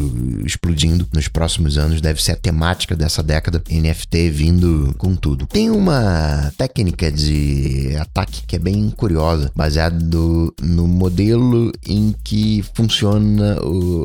explodindo 0.45 1.07
nos 1.13 1.27
próximos 1.27 1.77
anos. 1.77 2.01
Deve 2.01 2.21
ser 2.21 2.33
a 2.33 2.35
temática 2.35 2.95
dessa 2.95 3.21
década 3.21 3.61
NFT 3.69 4.29
vindo 4.29 4.95
com 4.97 5.15
tudo. 5.15 5.47
Tem 5.47 5.69
uma 5.69 6.51
técnica 6.57 7.11
de 7.11 7.95
ataque 7.99 8.43
que 8.47 8.55
é 8.55 8.59
bem 8.59 8.89
curiosa, 8.89 9.51
baseado 9.55 10.53
no 10.61 10.87
modelo 10.87 11.71
em 11.85 12.13
que 12.23 12.63
funciona 12.73 13.57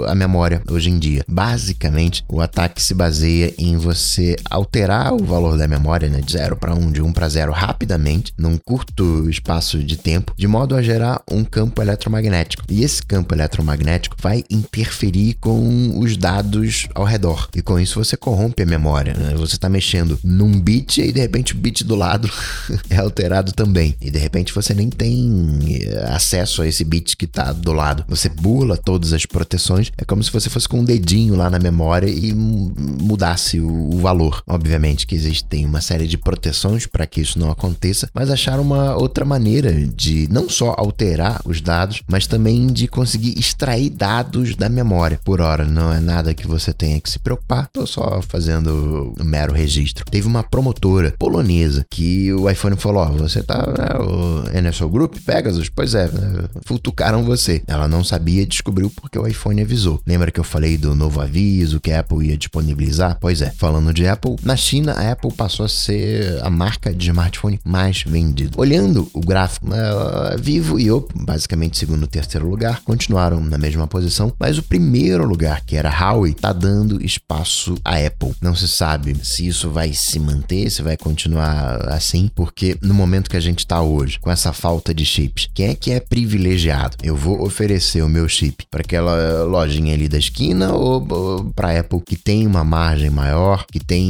a 0.06 0.14
memória 0.14 0.62
hoje 0.70 0.90
em 0.90 0.98
dia. 0.98 1.24
Basicamente, 1.28 2.24
o 2.28 2.40
ataque 2.40 2.82
se 2.82 2.94
baseia 2.94 3.54
em 3.58 3.76
você 3.76 4.36
alterar 4.48 5.12
o 5.12 5.24
valor 5.24 5.56
da 5.56 5.66
memória 5.66 6.08
né, 6.08 6.20
de 6.20 6.32
0 6.32 6.56
para 6.56 6.74
1, 6.74 6.78
um, 6.78 6.92
de 6.92 7.02
1 7.02 7.06
um 7.06 7.12
para 7.12 7.28
0 7.28 7.52
rapidamente, 7.52 8.32
num 8.38 8.56
curto 8.56 9.28
espaço 9.28 9.82
de 9.82 9.96
tempo, 9.96 10.32
de 10.36 10.46
modo 10.46 10.74
a 10.74 10.82
gerar 10.82 11.22
um 11.30 11.44
campo 11.44 11.82
eletromagnético. 11.82 12.64
E 12.68 12.84
esse 12.84 13.02
campo 13.02 13.34
eletromagnético 13.34 14.16
vai 14.20 14.44
interferir 14.50 15.34
com 15.40 15.98
os 15.98 16.16
dados 16.16 16.88
ao 16.94 17.04
redor. 17.04 17.48
E 17.54 17.62
com 17.62 17.78
isso 17.78 18.02
você 18.02 18.16
corrompe 18.16 18.62
a 18.62 18.66
memória. 18.66 19.14
Né? 19.14 19.34
Você 19.36 19.56
está 19.56 19.68
mexendo 19.68 20.18
num 20.22 20.60
bit 20.60 21.00
e 21.00 21.12
de 21.12 21.20
repente 21.20 21.54
o 21.54 21.56
bit 21.56 21.84
do 21.84 21.94
lado 21.94 22.30
é 22.88 22.96
alterado 22.96 23.52
também. 23.52 23.94
E 24.00 24.10
de 24.10 24.18
repente 24.18 24.54
você 24.54 24.74
nem 24.74 24.88
tem 24.88 25.80
eh, 25.82 26.10
acesso 26.10 26.62
a 26.62 26.66
esse 26.66 26.84
bit 26.84 27.16
que 27.16 27.24
está 27.24 27.52
do 27.52 27.72
lado. 27.72 28.04
Você 28.08 28.28
burla 28.28 28.76
todas 28.76 29.12
as 29.12 29.26
proteções. 29.26 29.92
É 29.96 30.04
como 30.04 30.22
se 30.22 30.32
você 30.32 30.48
fosse 30.50 30.68
com 30.68 30.80
um 30.80 30.84
dedinho 30.84 31.36
lá 31.36 31.50
na 31.50 31.58
memória 31.58 32.08
e 32.08 32.32
mudasse 32.32 33.60
o, 33.60 33.98
valor. 34.00 34.29
Obviamente 34.46 35.06
que 35.06 35.14
existem 35.14 35.64
uma 35.64 35.80
série 35.80 36.06
de 36.06 36.18
proteções 36.18 36.86
para 36.86 37.06
que 37.06 37.20
isso 37.20 37.38
não 37.38 37.50
aconteça, 37.50 38.08
mas 38.14 38.30
acharam 38.30 38.62
uma 38.62 38.96
outra 38.96 39.24
maneira 39.24 39.72
de 39.72 40.28
não 40.30 40.48
só 40.48 40.74
alterar 40.76 41.40
os 41.44 41.60
dados, 41.60 42.02
mas 42.08 42.26
também 42.26 42.66
de 42.66 42.86
conseguir 42.88 43.38
extrair 43.38 43.90
dados 43.90 44.54
da 44.56 44.68
memória. 44.68 45.20
Por 45.24 45.40
hora, 45.40 45.64
não 45.64 45.92
é 45.92 46.00
nada 46.00 46.34
que 46.34 46.46
você 46.46 46.72
tenha 46.72 47.00
que 47.00 47.10
se 47.10 47.18
preocupar, 47.18 47.68
tô 47.72 47.86
só 47.86 48.20
fazendo 48.22 49.14
um 49.18 49.24
mero 49.24 49.52
registro. 49.52 50.04
Teve 50.10 50.26
uma 50.26 50.42
promotora 50.42 51.14
polonesa 51.18 51.86
que 51.90 52.32
o 52.32 52.48
iPhone 52.48 52.76
falou: 52.76 53.02
Ó, 53.02 53.10
oh, 53.10 53.18
você 53.18 53.42
tá 53.42 53.58
né, 53.66 53.98
o 53.98 54.60
NSO 54.60 54.88
Group, 54.88 55.16
Pegasus? 55.24 55.68
Pois 55.68 55.94
é, 55.94 56.10
né, 56.10 56.44
futucaram 56.64 57.24
você. 57.24 57.62
Ela 57.66 57.88
não 57.88 58.04
sabia, 58.04 58.46
descobriu 58.46 58.90
porque 58.90 59.18
o 59.18 59.26
iPhone 59.26 59.62
avisou. 59.62 60.00
Lembra 60.06 60.30
que 60.30 60.40
eu 60.40 60.44
falei 60.44 60.76
do 60.76 60.94
novo 60.94 61.20
aviso 61.20 61.80
que 61.80 61.92
a 61.92 62.00
Apple 62.00 62.28
ia 62.28 62.36
disponibilizar? 62.36 63.18
Pois 63.20 63.40
é, 63.40 63.50
falando 63.50 63.92
de 63.92 64.06
Apple, 64.06 64.19
na 64.42 64.56
China 64.56 64.92
a 64.92 65.12
Apple 65.12 65.32
passou 65.32 65.64
a 65.66 65.68
ser 65.68 66.40
a 66.42 66.50
marca 66.50 66.92
de 66.92 67.08
smartphone 67.08 67.60
mais 67.64 68.02
vendida. 68.02 68.52
Olhando 68.56 69.08
o 69.12 69.20
gráfico, 69.20 69.66
uh, 69.68 70.38
Vivo 70.38 70.78
e 70.78 70.90
Oppo, 70.90 71.14
basicamente 71.24 71.78
segundo 71.78 72.04
e 72.04 72.08
terceiro 72.08 72.48
lugar, 72.48 72.82
continuaram 72.82 73.40
na 73.40 73.58
mesma 73.58 73.86
posição, 73.86 74.32
mas 74.38 74.58
o 74.58 74.62
primeiro 74.62 75.24
lugar, 75.26 75.62
que 75.64 75.76
era 75.76 75.90
Huawei, 75.90 76.34
tá 76.34 76.52
dando 76.52 77.04
espaço 77.04 77.74
à 77.84 77.96
Apple. 77.96 78.34
Não 78.40 78.54
se 78.54 78.68
sabe 78.68 79.16
se 79.22 79.46
isso 79.46 79.70
vai 79.70 79.92
se 79.92 80.18
manter, 80.18 80.70
se 80.70 80.82
vai 80.82 80.96
continuar 80.96 81.88
assim, 81.92 82.30
porque 82.34 82.76
no 82.82 82.94
momento 82.94 83.30
que 83.30 83.36
a 83.36 83.40
gente 83.40 83.60
está 83.60 83.80
hoje, 83.80 84.18
com 84.20 84.30
essa 84.30 84.52
falta 84.52 84.94
de 84.94 85.04
chips, 85.04 85.48
quem 85.54 85.68
é 85.68 85.74
que 85.74 85.90
é 85.90 86.00
privilegiado? 86.00 86.96
Eu 87.02 87.16
vou 87.16 87.42
oferecer 87.42 88.02
o 88.02 88.08
meu 88.08 88.28
chip 88.28 88.66
para 88.70 88.80
aquela 88.80 89.44
lojinha 89.44 89.94
ali 89.94 90.08
da 90.08 90.18
esquina 90.18 90.72
ou, 90.72 91.06
ou 91.08 91.44
para 91.52 91.78
Apple 91.78 92.00
que 92.00 92.16
tem 92.16 92.46
uma 92.46 92.64
margem 92.64 93.10
maior, 93.10 93.64
que 93.66 93.80
tem 93.80 94.09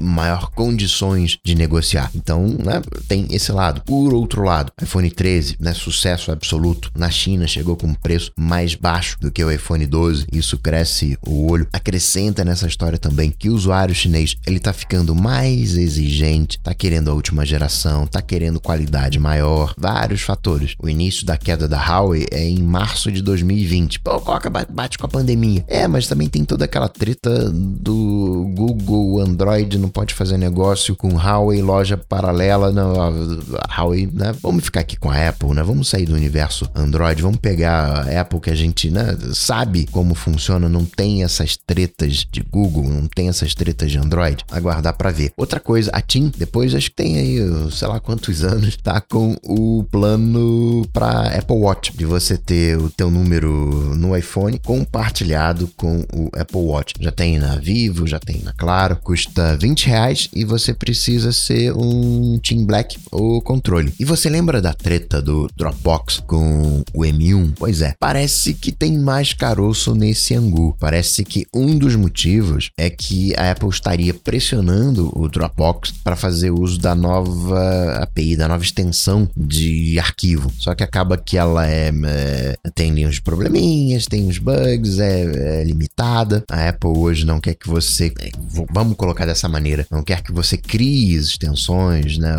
maior 0.00 0.50
condições 0.50 1.38
de 1.44 1.54
negociar. 1.54 2.10
Então, 2.14 2.46
né, 2.46 2.82
tem 3.08 3.26
esse 3.30 3.52
lado. 3.52 3.82
Por 3.82 4.12
outro 4.14 4.42
lado, 4.42 4.72
iPhone 4.80 5.10
13, 5.10 5.56
né, 5.60 5.72
sucesso 5.72 6.30
absoluto 6.30 6.90
na 6.96 7.10
China, 7.10 7.46
chegou 7.46 7.76
com 7.76 7.86
um 7.86 7.94
preço 7.94 8.32
mais 8.38 8.74
baixo 8.74 9.16
do 9.20 9.30
que 9.30 9.44
o 9.44 9.50
iPhone 9.50 9.86
12. 9.86 10.26
Isso 10.32 10.58
cresce 10.58 11.18
o 11.26 11.50
olho. 11.50 11.66
Acrescenta 11.72 12.44
nessa 12.44 12.66
história 12.66 12.98
também 12.98 13.30
que 13.30 13.48
o 13.48 13.54
usuário 13.54 13.94
chinês, 13.94 14.36
ele 14.46 14.58
tá 14.58 14.72
ficando 14.72 15.14
mais 15.14 15.76
exigente, 15.76 16.58
tá 16.60 16.74
querendo 16.74 17.10
a 17.10 17.14
última 17.14 17.44
geração, 17.44 18.06
tá 18.06 18.20
querendo 18.20 18.60
qualidade 18.60 19.18
maior, 19.18 19.74
vários 19.76 20.22
fatores. 20.22 20.74
O 20.78 20.88
início 20.88 21.26
da 21.26 21.36
queda 21.36 21.68
da 21.68 21.78
Huawei 21.78 22.26
é 22.30 22.44
em 22.44 22.62
março 22.62 23.10
de 23.10 23.22
2020. 23.22 24.00
Pô, 24.00 24.20
Coca 24.20 24.50
bate 24.50 24.98
com 24.98 25.06
a 25.06 25.08
pandemia. 25.08 25.64
É, 25.68 25.86
mas 25.86 26.06
também 26.06 26.28
tem 26.28 26.44
toda 26.44 26.64
aquela 26.64 26.88
treta 26.88 27.50
do 27.50 28.50
Google, 28.54 29.20
Android 29.20 29.33
não 29.78 29.88
pode 29.88 30.14
fazer 30.14 30.36
negócio 30.36 30.96
com 30.96 31.16
Huawei, 31.16 31.62
loja 31.62 31.96
paralela. 31.96 32.72
Não, 32.72 32.94
a 33.00 33.80
Huawei, 33.80 34.08
né? 34.12 34.34
Vamos 34.42 34.64
ficar 34.64 34.80
aqui 34.80 34.96
com 34.96 35.10
a 35.10 35.28
Apple, 35.28 35.54
né? 35.54 35.62
Vamos 35.62 35.88
sair 35.88 36.06
do 36.06 36.14
universo 36.14 36.68
Android, 36.74 37.22
vamos 37.22 37.38
pegar 37.38 38.06
a 38.08 38.20
Apple 38.20 38.40
que 38.40 38.50
a 38.50 38.54
gente 38.54 38.90
né, 38.90 39.16
sabe 39.32 39.86
como 39.86 40.14
funciona, 40.14 40.68
não 40.68 40.84
tem 40.84 41.22
essas 41.22 41.56
tretas 41.56 42.26
de 42.30 42.40
Google, 42.42 42.84
não 42.84 43.06
tem 43.06 43.28
essas 43.28 43.54
tretas 43.54 43.90
de 43.90 43.98
Android. 43.98 44.44
Aguardar 44.50 44.96
para 44.96 45.10
ver. 45.10 45.32
Outra 45.36 45.60
coisa, 45.60 45.90
a 45.92 46.00
TIM, 46.00 46.32
depois 46.36 46.74
acho 46.74 46.90
que 46.90 46.96
tem 46.96 47.16
aí, 47.16 47.38
sei 47.70 47.88
lá 47.88 48.00
quantos 48.00 48.42
anos, 48.42 48.76
tá 48.76 49.00
com 49.00 49.36
o 49.42 49.84
plano 49.90 50.86
para 50.92 51.38
Apple 51.38 51.56
Watch, 51.56 51.96
de 51.96 52.04
você 52.04 52.36
ter 52.36 52.78
o 52.78 52.90
teu 52.90 53.10
número 53.10 53.94
no 53.94 54.16
iPhone 54.16 54.58
compartilhado 54.58 55.68
com 55.76 56.04
o 56.12 56.30
Apple 56.36 56.60
Watch. 56.60 56.94
Já 57.00 57.10
tem 57.10 57.38
na 57.38 57.56
Vivo, 57.56 58.06
já 58.06 58.18
tem 58.18 58.40
na 58.42 58.52
Claro, 58.52 58.96
custa 59.14 59.56
20 59.56 59.86
reais 59.86 60.28
e 60.34 60.44
você 60.44 60.74
precisa 60.74 61.30
ser 61.30 61.72
um 61.72 62.36
Team 62.40 62.66
Black 62.66 62.98
ou 63.12 63.40
controle. 63.40 63.94
E 64.00 64.04
você 64.04 64.28
lembra 64.28 64.60
da 64.60 64.74
treta 64.74 65.22
do 65.22 65.48
Dropbox 65.56 66.20
com 66.26 66.82
o 66.92 67.02
M1? 67.02 67.52
Pois 67.56 67.80
é, 67.80 67.94
parece 68.00 68.54
que 68.54 68.72
tem 68.72 68.98
mais 68.98 69.32
caroço 69.32 69.94
nesse 69.94 70.34
angu. 70.34 70.76
Parece 70.80 71.22
que 71.22 71.46
um 71.54 71.78
dos 71.78 71.94
motivos 71.94 72.70
é 72.76 72.90
que 72.90 73.32
a 73.36 73.52
Apple 73.52 73.68
estaria 73.68 74.12
pressionando 74.12 75.12
o 75.16 75.28
Dropbox 75.28 75.92
para 76.02 76.16
fazer 76.16 76.50
uso 76.50 76.80
da 76.80 76.96
nova 76.96 78.00
API, 78.02 78.34
da 78.36 78.48
nova 78.48 78.64
extensão 78.64 79.28
de 79.36 79.96
arquivo. 79.96 80.50
Só 80.58 80.74
que 80.74 80.82
acaba 80.82 81.16
que 81.16 81.38
ela 81.38 81.68
é, 81.68 81.92
é 82.04 82.56
tem 82.74 83.06
uns 83.06 83.20
probleminhas, 83.20 84.06
tem 84.06 84.26
uns 84.26 84.38
bugs, 84.38 84.98
é, 84.98 85.60
é, 85.60 85.62
limitada. 85.62 86.42
A 86.50 86.68
Apple 86.70 86.98
hoje 86.98 87.24
não 87.24 87.38
quer 87.38 87.54
que 87.54 87.68
você, 87.68 88.12
é, 88.18 88.30
vamos 88.72 88.96
colocar 89.04 89.26
dessa 89.26 89.48
maneira, 89.48 89.86
não 89.90 90.02
quer 90.02 90.22
que 90.22 90.32
você 90.32 90.56
crie 90.56 91.14
extensões, 91.14 92.16
né, 92.16 92.34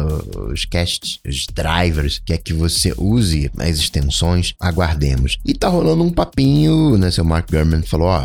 os 0.52 0.66
caches, 0.66 1.20
os 1.26 1.46
drivers, 1.54 2.22
quer 2.26 2.40
que 2.40 2.54
você 2.54 2.94
use 2.98 3.52
as 3.58 3.78
extensões. 3.78 4.54
Aguardemos. 4.60 5.38
E 5.46 5.54
tá 5.54 5.68
rolando 5.68 6.04
um 6.04 6.12
papinho, 6.12 6.98
né, 6.98 7.12
seu 7.12 7.24
Mark 7.24 7.50
Gurman 7.52 7.84
falou, 7.84 8.08
ó, 8.08 8.22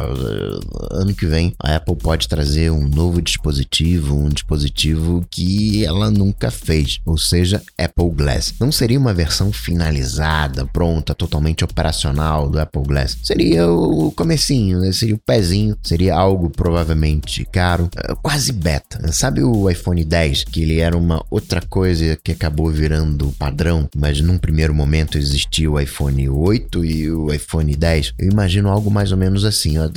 ano 0.93 1.15
que 1.15 1.27
vem 1.27 1.55
a 1.63 1.77
Apple 1.77 1.97
pode 1.97 2.29
trazer 2.29 2.71
um 2.71 2.89
novo 2.89 3.21
dispositivo, 3.21 4.17
um 4.17 4.29
dispositivo 4.29 5.25
que 5.31 5.85
ela 5.85 6.11
nunca 6.11 6.51
fez, 6.51 6.99
ou 7.05 7.19
seja, 7.19 7.63
Apple 7.79 8.11
Glass. 8.11 8.55
Não 8.59 8.73
seria 8.73 8.99
uma 8.99 9.13
versão 9.13 9.53
finalizada, 9.53 10.67
pronta, 10.67 11.15
totalmente 11.15 11.65
operacional 11.65 12.49
do 12.49 12.59
Apple 12.59 12.83
Glass. 12.83 13.19
Seria 13.23 13.69
o 13.69 14.11
comecinho, 14.13 14.81
né? 14.81 14.93
seria 14.93 15.15
o 15.15 15.19
pezinho, 15.19 15.77
seria 15.83 16.17
algo 16.17 16.49
provavelmente 16.49 17.45
caro, 17.45 17.91
quase 18.31 18.53
beta. 18.53 19.11
Sabe 19.11 19.43
o 19.43 19.69
iPhone 19.69 20.05
10, 20.05 20.45
que 20.45 20.63
ele 20.63 20.79
era 20.79 20.97
uma 20.97 21.21
outra 21.29 21.61
coisa 21.61 22.17
que 22.23 22.31
acabou 22.31 22.71
virando 22.71 23.35
padrão, 23.37 23.89
mas 23.97 24.21
num 24.21 24.39
primeiro 24.39 24.73
momento 24.73 25.19
existia 25.19 25.69
o 25.69 25.81
iPhone 25.81 26.29
8 26.29 26.85
e 26.85 27.11
o 27.11 27.35
iPhone 27.35 27.75
10? 27.75 28.15
Eu 28.17 28.31
imagino 28.31 28.69
algo 28.69 28.89
mais 28.89 29.11
ou 29.11 29.19
menos 29.19 29.45
assim, 29.45 29.79
ó. 29.79 29.91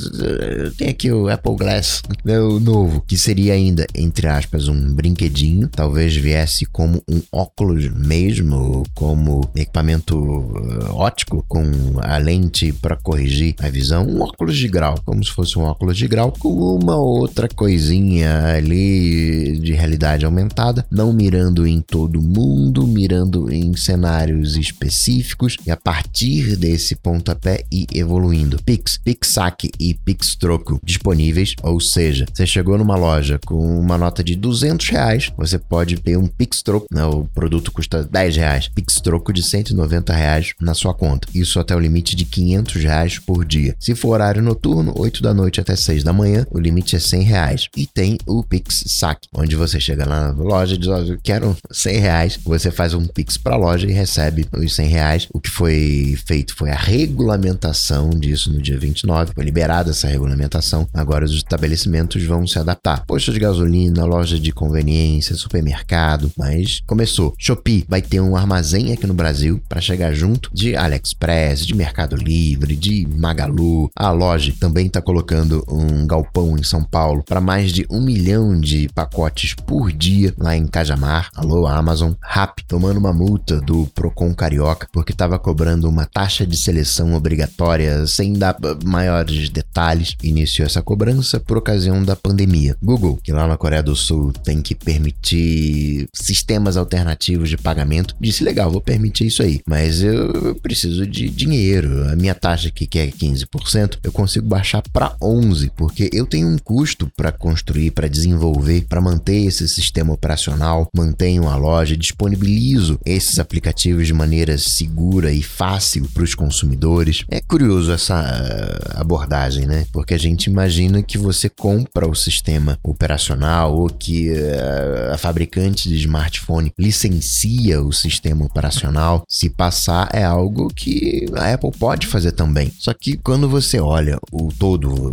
Tem 0.76 0.88
aqui 0.88 1.12
o 1.12 1.28
Apple 1.28 1.54
Glass, 1.54 2.02
né, 2.24 2.40
o 2.40 2.58
novo, 2.58 3.04
que 3.06 3.16
seria 3.16 3.52
ainda, 3.52 3.86
entre 3.94 4.26
aspas, 4.26 4.66
um 4.66 4.92
brinquedinho, 4.92 5.68
talvez 5.68 6.16
viesse 6.16 6.66
como 6.66 7.00
um 7.08 7.22
óculos 7.30 7.88
mesmo, 7.88 8.82
como 8.96 9.48
equipamento 9.54 10.18
uh, 10.18 10.92
ótico, 10.92 11.44
com 11.46 11.62
a 12.00 12.18
lente 12.18 12.72
para 12.72 12.96
corrigir 12.96 13.54
a 13.60 13.68
visão, 13.68 14.04
um 14.04 14.22
óculos 14.22 14.56
de 14.56 14.66
grau, 14.66 15.00
como 15.04 15.22
se 15.22 15.30
fosse 15.30 15.56
um 15.56 15.62
óculos 15.62 15.96
de 15.96 16.08
grau, 16.08 16.32
com 16.32 16.48
uma 16.48 16.96
outra 16.96 17.48
coisinha 17.48 18.23
ali 18.26 19.58
de 19.58 19.72
realidade 19.72 20.24
aumentada, 20.24 20.86
não 20.90 21.12
mirando 21.12 21.66
em 21.66 21.80
todo 21.80 22.22
mundo, 22.22 22.86
mirando 22.86 23.52
em 23.52 23.76
cenários 23.76 24.56
específicos, 24.56 25.56
e 25.66 25.70
a 25.70 25.76
partir 25.76 26.56
desse 26.56 26.94
pontapé 26.94 27.64
e 27.70 27.86
evoluindo. 27.92 28.60
Pix, 28.64 28.98
Pixac 29.02 29.70
e 29.78 29.94
Pixtroco 29.94 30.80
disponíveis, 30.84 31.54
ou 31.62 31.80
seja, 31.80 32.26
você 32.32 32.46
chegou 32.46 32.78
numa 32.78 32.96
loja 32.96 33.38
com 33.44 33.78
uma 33.78 33.98
nota 33.98 34.22
de 34.22 34.34
200 34.34 34.88
reais, 34.88 35.32
você 35.36 35.58
pode 35.58 35.96
ter 35.96 36.16
um 36.16 36.26
Pixtroco, 36.26 36.86
né, 36.92 37.04
o 37.04 37.24
produto 37.34 37.72
custa 37.72 38.04
10 38.04 38.36
reais, 38.36 38.68
Pixtroco 38.68 39.32
de 39.32 39.42
190 39.42 40.12
reais 40.12 40.52
na 40.60 40.74
sua 40.74 40.94
conta. 40.94 41.28
Isso 41.34 41.58
até 41.58 41.74
o 41.74 41.80
limite 41.80 42.16
de 42.16 42.24
500 42.24 42.74
reais 42.82 43.18
por 43.18 43.44
dia. 43.44 43.74
Se 43.78 43.94
for 43.94 44.10
horário 44.10 44.42
noturno, 44.42 44.94
8 44.96 45.22
da 45.22 45.34
noite 45.34 45.60
até 45.60 45.76
6 45.76 46.02
da 46.02 46.12
manhã, 46.12 46.46
o 46.50 46.58
limite 46.58 46.96
é 46.96 46.98
100 46.98 47.22
reais. 47.22 47.68
E 47.76 47.86
tem 47.86 48.13
o 48.26 48.42
Pix 48.42 48.84
Saque, 48.86 49.28
onde 49.32 49.56
você 49.56 49.80
chega 49.80 50.04
na 50.04 50.30
loja 50.32 50.74
e 50.74 50.78
diz, 50.78 50.88
oh, 50.88 50.98
eu 50.98 51.18
quero 51.22 51.56
100 51.70 51.98
reais, 51.98 52.38
você 52.44 52.70
faz 52.70 52.94
um 52.94 53.06
Pix 53.06 53.36
para 53.36 53.54
a 53.54 53.58
loja 53.58 53.86
e 53.86 53.92
recebe 53.92 54.46
os 54.56 54.74
100 54.74 54.88
reais. 54.88 55.28
O 55.32 55.40
que 55.40 55.50
foi 55.50 56.16
feito 56.26 56.54
foi 56.54 56.70
a 56.70 56.76
regulamentação 56.76 58.10
disso 58.10 58.52
no 58.52 58.60
dia 58.60 58.78
29, 58.78 59.32
foi 59.34 59.44
liberada 59.44 59.90
essa 59.90 60.08
regulamentação. 60.08 60.88
Agora 60.92 61.24
os 61.24 61.32
estabelecimentos 61.32 62.22
vão 62.24 62.46
se 62.46 62.58
adaptar. 62.58 63.04
Posto 63.06 63.32
de 63.32 63.38
gasolina, 63.38 64.04
loja 64.04 64.38
de 64.38 64.52
conveniência, 64.52 65.36
supermercado, 65.36 66.30
mas 66.36 66.80
começou. 66.86 67.34
Shopee 67.38 67.84
vai 67.88 68.02
ter 68.02 68.20
um 68.20 68.36
armazém 68.36 68.92
aqui 68.92 69.06
no 69.06 69.14
Brasil 69.14 69.60
para 69.68 69.80
chegar 69.80 70.12
junto 70.12 70.50
de 70.52 70.76
AliExpress, 70.76 71.66
de 71.66 71.74
Mercado 71.74 72.16
Livre, 72.16 72.76
de 72.76 73.06
Magalu. 73.06 73.90
A 73.96 74.10
loja 74.10 74.52
também 74.58 74.86
está 74.86 75.00
colocando 75.00 75.64
um 75.68 76.06
galpão 76.06 76.56
em 76.58 76.62
São 76.62 76.82
Paulo 76.82 77.22
para 77.24 77.40
mais 77.40 77.72
de 77.72 77.86
um 77.90 78.03
milhão 78.04 78.60
de 78.60 78.88
pacotes 78.94 79.54
por 79.54 79.90
dia 79.90 80.34
lá 80.38 80.56
em 80.56 80.66
Cajamar. 80.66 81.30
Alô, 81.34 81.66
Amazon. 81.66 82.12
Rap 82.22 82.62
tomando 82.68 82.98
uma 82.98 83.12
multa 83.12 83.60
do 83.60 83.86
Procon 83.94 84.34
Carioca 84.34 84.86
porque 84.92 85.12
estava 85.12 85.38
cobrando 85.38 85.88
uma 85.88 86.04
taxa 86.04 86.46
de 86.46 86.56
seleção 86.56 87.14
obrigatória 87.14 88.06
sem 88.06 88.34
dar 88.34 88.56
maiores 88.84 89.48
detalhes. 89.48 90.14
Iniciou 90.22 90.66
essa 90.66 90.82
cobrança 90.82 91.40
por 91.40 91.56
ocasião 91.56 92.02
da 92.02 92.14
pandemia. 92.14 92.76
Google, 92.82 93.18
que 93.22 93.32
lá 93.32 93.46
na 93.46 93.56
Coreia 93.56 93.82
do 93.82 93.96
Sul 93.96 94.32
tem 94.32 94.60
que 94.60 94.74
permitir 94.74 96.08
sistemas 96.12 96.76
alternativos 96.76 97.48
de 97.48 97.56
pagamento, 97.56 98.14
disse 98.20 98.44
legal, 98.44 98.70
vou 98.70 98.80
permitir 98.80 99.26
isso 99.26 99.42
aí, 99.42 99.60
mas 99.66 100.02
eu 100.02 100.54
preciso 100.56 101.06
de 101.06 101.28
dinheiro. 101.28 102.08
A 102.10 102.16
minha 102.16 102.34
taxa 102.34 102.68
aqui 102.68 102.86
que 102.86 102.98
é 102.98 103.06
15%, 103.06 103.98
eu 104.02 104.12
consigo 104.12 104.46
baixar 104.46 104.82
para 104.92 105.16
11, 105.22 105.70
porque 105.76 106.10
eu 106.12 106.26
tenho 106.26 106.48
um 106.48 106.58
custo 106.58 107.10
para 107.16 107.32
construir, 107.32 107.90
para 107.94 108.08
desenvolver, 108.08 108.84
para 108.88 109.00
manter 109.00 109.46
esse 109.46 109.66
sistema 109.68 110.12
operacional, 110.12 110.88
mantenho 110.94 111.48
a 111.48 111.56
loja, 111.56 111.96
disponibilizo 111.96 112.98
esses 113.04 113.38
aplicativos 113.38 114.06
de 114.06 114.12
maneira 114.12 114.58
segura 114.58 115.32
e 115.32 115.42
fácil 115.42 116.08
para 116.12 116.24
os 116.24 116.34
consumidores. 116.34 117.24
É 117.30 117.40
curioso 117.40 117.92
essa 117.92 118.20
eh, 118.20 119.00
abordagem, 119.00 119.66
né? 119.66 119.86
Porque 119.92 120.14
a 120.14 120.18
gente 120.18 120.46
imagina 120.46 121.02
que 121.02 121.16
você 121.16 121.48
compra 121.48 122.08
o 122.08 122.14
sistema 122.14 122.78
operacional 122.82 123.74
ou 123.74 123.88
que 123.88 124.30
uh, 124.30 125.14
a 125.14 125.18
fabricante 125.18 125.88
de 125.88 125.96
smartphone 125.96 126.72
licencia 126.78 127.80
o 127.80 127.92
sistema 127.92 128.44
operacional. 128.44 129.24
Se 129.28 129.48
passar, 129.48 130.08
é 130.12 130.24
algo 130.24 130.68
que 130.74 131.26
a 131.34 131.52
Apple 131.54 131.70
pode 131.78 132.06
fazer 132.06 132.32
também. 132.32 132.72
Só 132.78 132.92
que 132.92 133.16
quando 133.16 133.48
você 133.48 133.80
olha 133.80 134.18
o 134.32 134.52
todo 134.52 135.12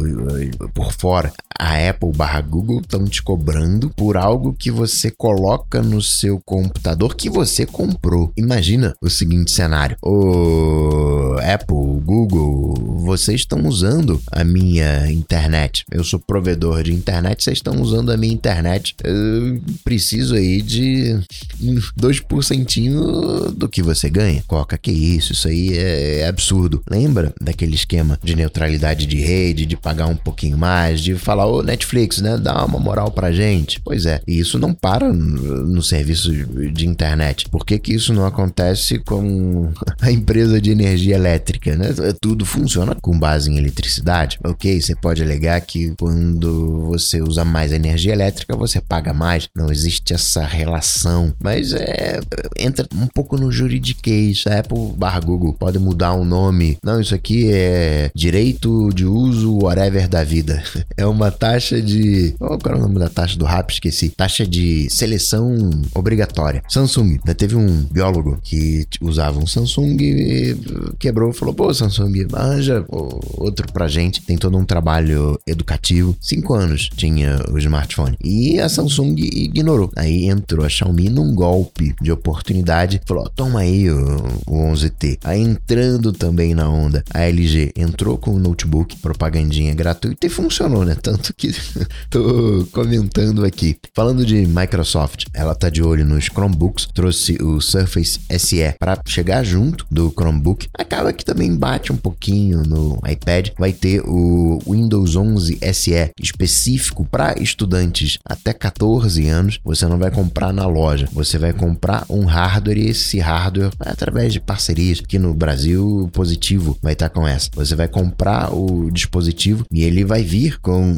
por 0.74 0.92
fora, 0.94 1.32
a 1.62 1.90
Apple 1.90 2.12
barra 2.12 2.42
Google 2.42 2.82
estão 2.82 3.06
te 3.06 3.22
cobrando 3.22 3.92
por 3.92 4.18
algo 4.18 4.56
que 4.58 4.72
você 4.72 5.12
coloca 5.12 5.80
no 5.80 6.02
seu 6.02 6.42
computador 6.44 7.16
que 7.16 7.30
você 7.30 7.68
comprou. 7.68 8.34
Imagina 8.36 8.96
o 9.00 9.08
seguinte 9.08 9.52
cenário: 9.52 9.96
o 10.02 11.36
Apple, 11.40 12.02
Google, 12.04 12.74
vocês 13.02 13.42
estão 13.42 13.68
usando 13.68 14.20
a 14.32 14.44
minha 14.44 15.12
internet. 15.12 15.86
Eu 15.92 16.04
sou 16.04 16.20
provedor 16.20 16.82
de 16.82 16.94
internet, 16.94 17.44
vocês 17.44 17.60
estão 17.60 17.80
usando 17.80 18.12
a 18.12 18.18
minha 18.18 18.34
internet. 18.34 18.96
Eu 19.04 19.62
preciso 19.84 20.34
aí 20.34 20.64
de 20.64 21.20
2% 21.62 23.52
do 23.52 23.70
que 23.70 23.84
você 23.84 24.10
ganha. 24.10 24.44
Coca, 24.48 24.80
que 24.80 24.92
isso? 24.92 25.34
Isso 25.34 25.48
aí 25.48 25.78
é, 25.78 26.22
é 26.22 26.28
absurdo. 26.28 26.82
Lembra 26.90 27.32
daquele 27.40 27.76
esquema 27.76 28.20
de 28.24 28.36
neutralidade 28.36 29.06
de 29.06 29.18
rede, 29.18 29.68
de 29.68 29.78
pagar 29.78 30.08
um 30.08 30.16
pouquinho 30.16 30.58
mais, 30.58 31.02
de 31.02 31.14
falar, 31.14 31.51
Netflix, 31.64 32.22
né? 32.22 32.38
Dá 32.38 32.64
uma 32.66 32.80
moral 32.80 33.12
pra 33.12 33.32
gente. 33.32 33.82
Pois 33.82 34.06
é, 34.06 34.22
e 34.28 34.40
isso 34.40 34.58
não 34.58 34.74
para 34.74 35.12
no 35.12 35.82
serviço 35.82 36.32
de 36.72 36.88
internet. 36.88 37.50
Por 37.50 37.66
que, 37.66 37.78
que 37.78 37.94
isso 37.94 38.14
não 38.14 38.26
acontece 38.26 39.00
com 39.00 39.72
a 40.00 40.12
empresa 40.12 40.62
de 40.62 40.72
energia 40.72 41.16
elétrica, 41.16 41.76
né? 41.76 41.90
Tudo 42.22 42.46
funciona 42.46 42.96
com 42.96 43.18
base 43.18 43.50
em 43.52 43.58
eletricidade. 43.58 44.40
Ok, 44.44 44.82
você 44.82 44.96
pode 44.96 45.22
alegar 45.22 45.60
que 45.62 45.94
quando 46.00 46.88
você 46.88 47.22
usa 47.22 47.44
mais 47.44 47.72
energia 47.72 48.14
elétrica, 48.14 48.56
você 48.56 48.80
paga 48.80 49.14
mais. 49.14 49.50
Não 49.56 49.72
existe 49.72 50.14
essa 50.14 50.46
relação. 50.46 51.34
Mas 51.44 51.74
é. 51.74 52.20
Entra 52.58 52.88
um 52.96 53.08
pouco 53.08 53.38
no 53.38 53.52
juridiquês. 53.52 54.44
A 54.48 54.60
Apple 54.60 54.94
barra 54.96 55.20
Google 55.20 55.54
pode 55.54 55.80
mudar 55.80 56.14
o 56.14 56.22
um 56.22 56.26
nome. 56.26 56.78
Não, 56.84 57.00
isso 57.00 57.16
aqui 57.16 57.52
é 57.52 58.12
direito 58.14 58.90
de 58.94 59.06
uso 59.06 59.58
whatever 59.58 60.08
da 60.08 60.24
vida. 60.24 60.62
É 60.98 61.06
uma 61.06 61.31
taxa 61.32 61.82
de. 61.82 62.36
Qual 62.38 62.60
é 62.66 62.76
o 62.76 62.80
nome 62.80 63.00
da 63.00 63.10
taxa 63.10 63.38
do 63.38 63.46
RAP? 63.46 63.72
Esqueci. 63.72 64.10
Taxa 64.10 64.46
de 64.46 64.90
seleção 64.90 65.70
obrigatória. 65.94 66.64
Samsung. 66.70 67.20
Já 67.26 67.34
teve 67.34 67.56
um 67.56 67.84
biólogo 67.84 68.40
que 68.44 68.86
usava 69.02 69.40
um 69.40 69.48
Samsung 69.48 69.98
e 70.00 70.56
quebrou 71.00 71.32
e 71.32 71.34
falou: 71.34 71.54
pô, 71.54 71.74
Samsung, 71.74 72.28
arranja 72.34 72.86
outro 72.90 73.72
pra 73.72 73.88
gente. 73.88 74.22
Tem 74.22 74.38
todo 74.38 74.58
um 74.58 74.66
trabalho 74.66 75.40
educativo. 75.48 76.16
Cinco 76.20 76.54
anos 76.54 76.90
tinha 76.96 77.40
o 77.52 77.58
smartphone. 77.58 78.18
E 78.24 78.60
a 78.60 78.70
Samsung 78.70 79.16
ignorou. 79.18 79.92
Aí 79.96 80.26
entrou 80.26 80.66
a 80.66 80.70
Xiaomi 80.70 81.10
num 81.10 81.34
golpe 81.34 81.96
de 82.02 82.12
oportunidade. 82.12 83.02
Falou: 83.06 83.30
toma 83.30 83.62
aí 83.62 83.90
o, 83.90 84.18
o 84.48 84.72
11T. 84.74 85.20
Aí 85.24 85.42
entrando 85.42 86.12
também 86.12 86.54
na 86.54 86.70
onda, 86.70 87.04
a 87.14 87.22
LG 87.22 87.74
entrou 87.76 88.18
com 88.18 88.32
o 88.32 88.40
notebook, 88.40 88.98
propagandinha 88.98 89.74
gratuita 89.74 90.28
e 90.28 90.30
funcionou, 90.30 90.86
né? 90.86 90.96
Tanto 91.02 91.21
que 91.36 91.52
tô 92.10 92.68
comentando 92.72 93.46
aqui. 93.46 93.78
Falando 93.94 94.26
de 94.26 94.48
Microsoft, 94.48 95.26
ela 95.34 95.54
tá 95.54 95.70
de 95.70 95.84
olho 95.84 96.06
nos 96.06 96.26
Chromebooks, 96.26 96.88
trouxe 96.94 97.42
o 97.42 97.62
Surface 97.62 98.20
SE 98.40 98.76
para 98.80 99.00
chegar 99.06 99.44
junto 99.44 99.86
do 99.92 100.10
Chromebook. 100.10 100.68
Acaba 100.74 101.14
que 101.14 101.24
também 101.24 101.56
bate 101.56 101.92
um 101.92 101.98
pouquinho 101.98 102.64
no 102.64 103.00
iPad. 103.08 103.50
Vai 103.58 103.72
ter 103.72 104.02
o 104.06 104.60
Windows 104.68 105.16
11 105.16 105.60
SE 105.74 106.12
específico 106.20 107.06
para 107.06 107.42
estudantes 107.42 108.18
até 108.26 108.54
14 108.54 109.28
anos. 109.28 109.60
Você 109.64 109.86
não 109.86 109.98
vai 109.98 110.12
comprar 110.12 110.52
na 110.52 110.66
loja, 110.66 111.08
você 111.12 111.38
vai 111.38 111.54
comprar 111.54 112.06
um 112.10 112.26
hardware 112.26 112.78
e 112.78 112.90
esse 112.90 113.20
hardware 113.20 113.72
através 113.80 114.34
de 114.34 114.40
parcerias 114.40 115.02
aqui 115.04 115.20
no 115.20 115.34
Brasil 115.34 116.10
positivo 116.14 116.78
vai 116.82 116.94
estar 116.94 117.10
com 117.10 117.28
essa. 117.28 117.50
Você 117.54 117.76
vai 117.76 117.88
comprar 117.88 118.54
o 118.54 118.90
dispositivo 118.92 119.66
e 119.72 119.84
ele 119.84 120.04
vai 120.04 120.24
vir 120.24 120.60
com 120.60 120.98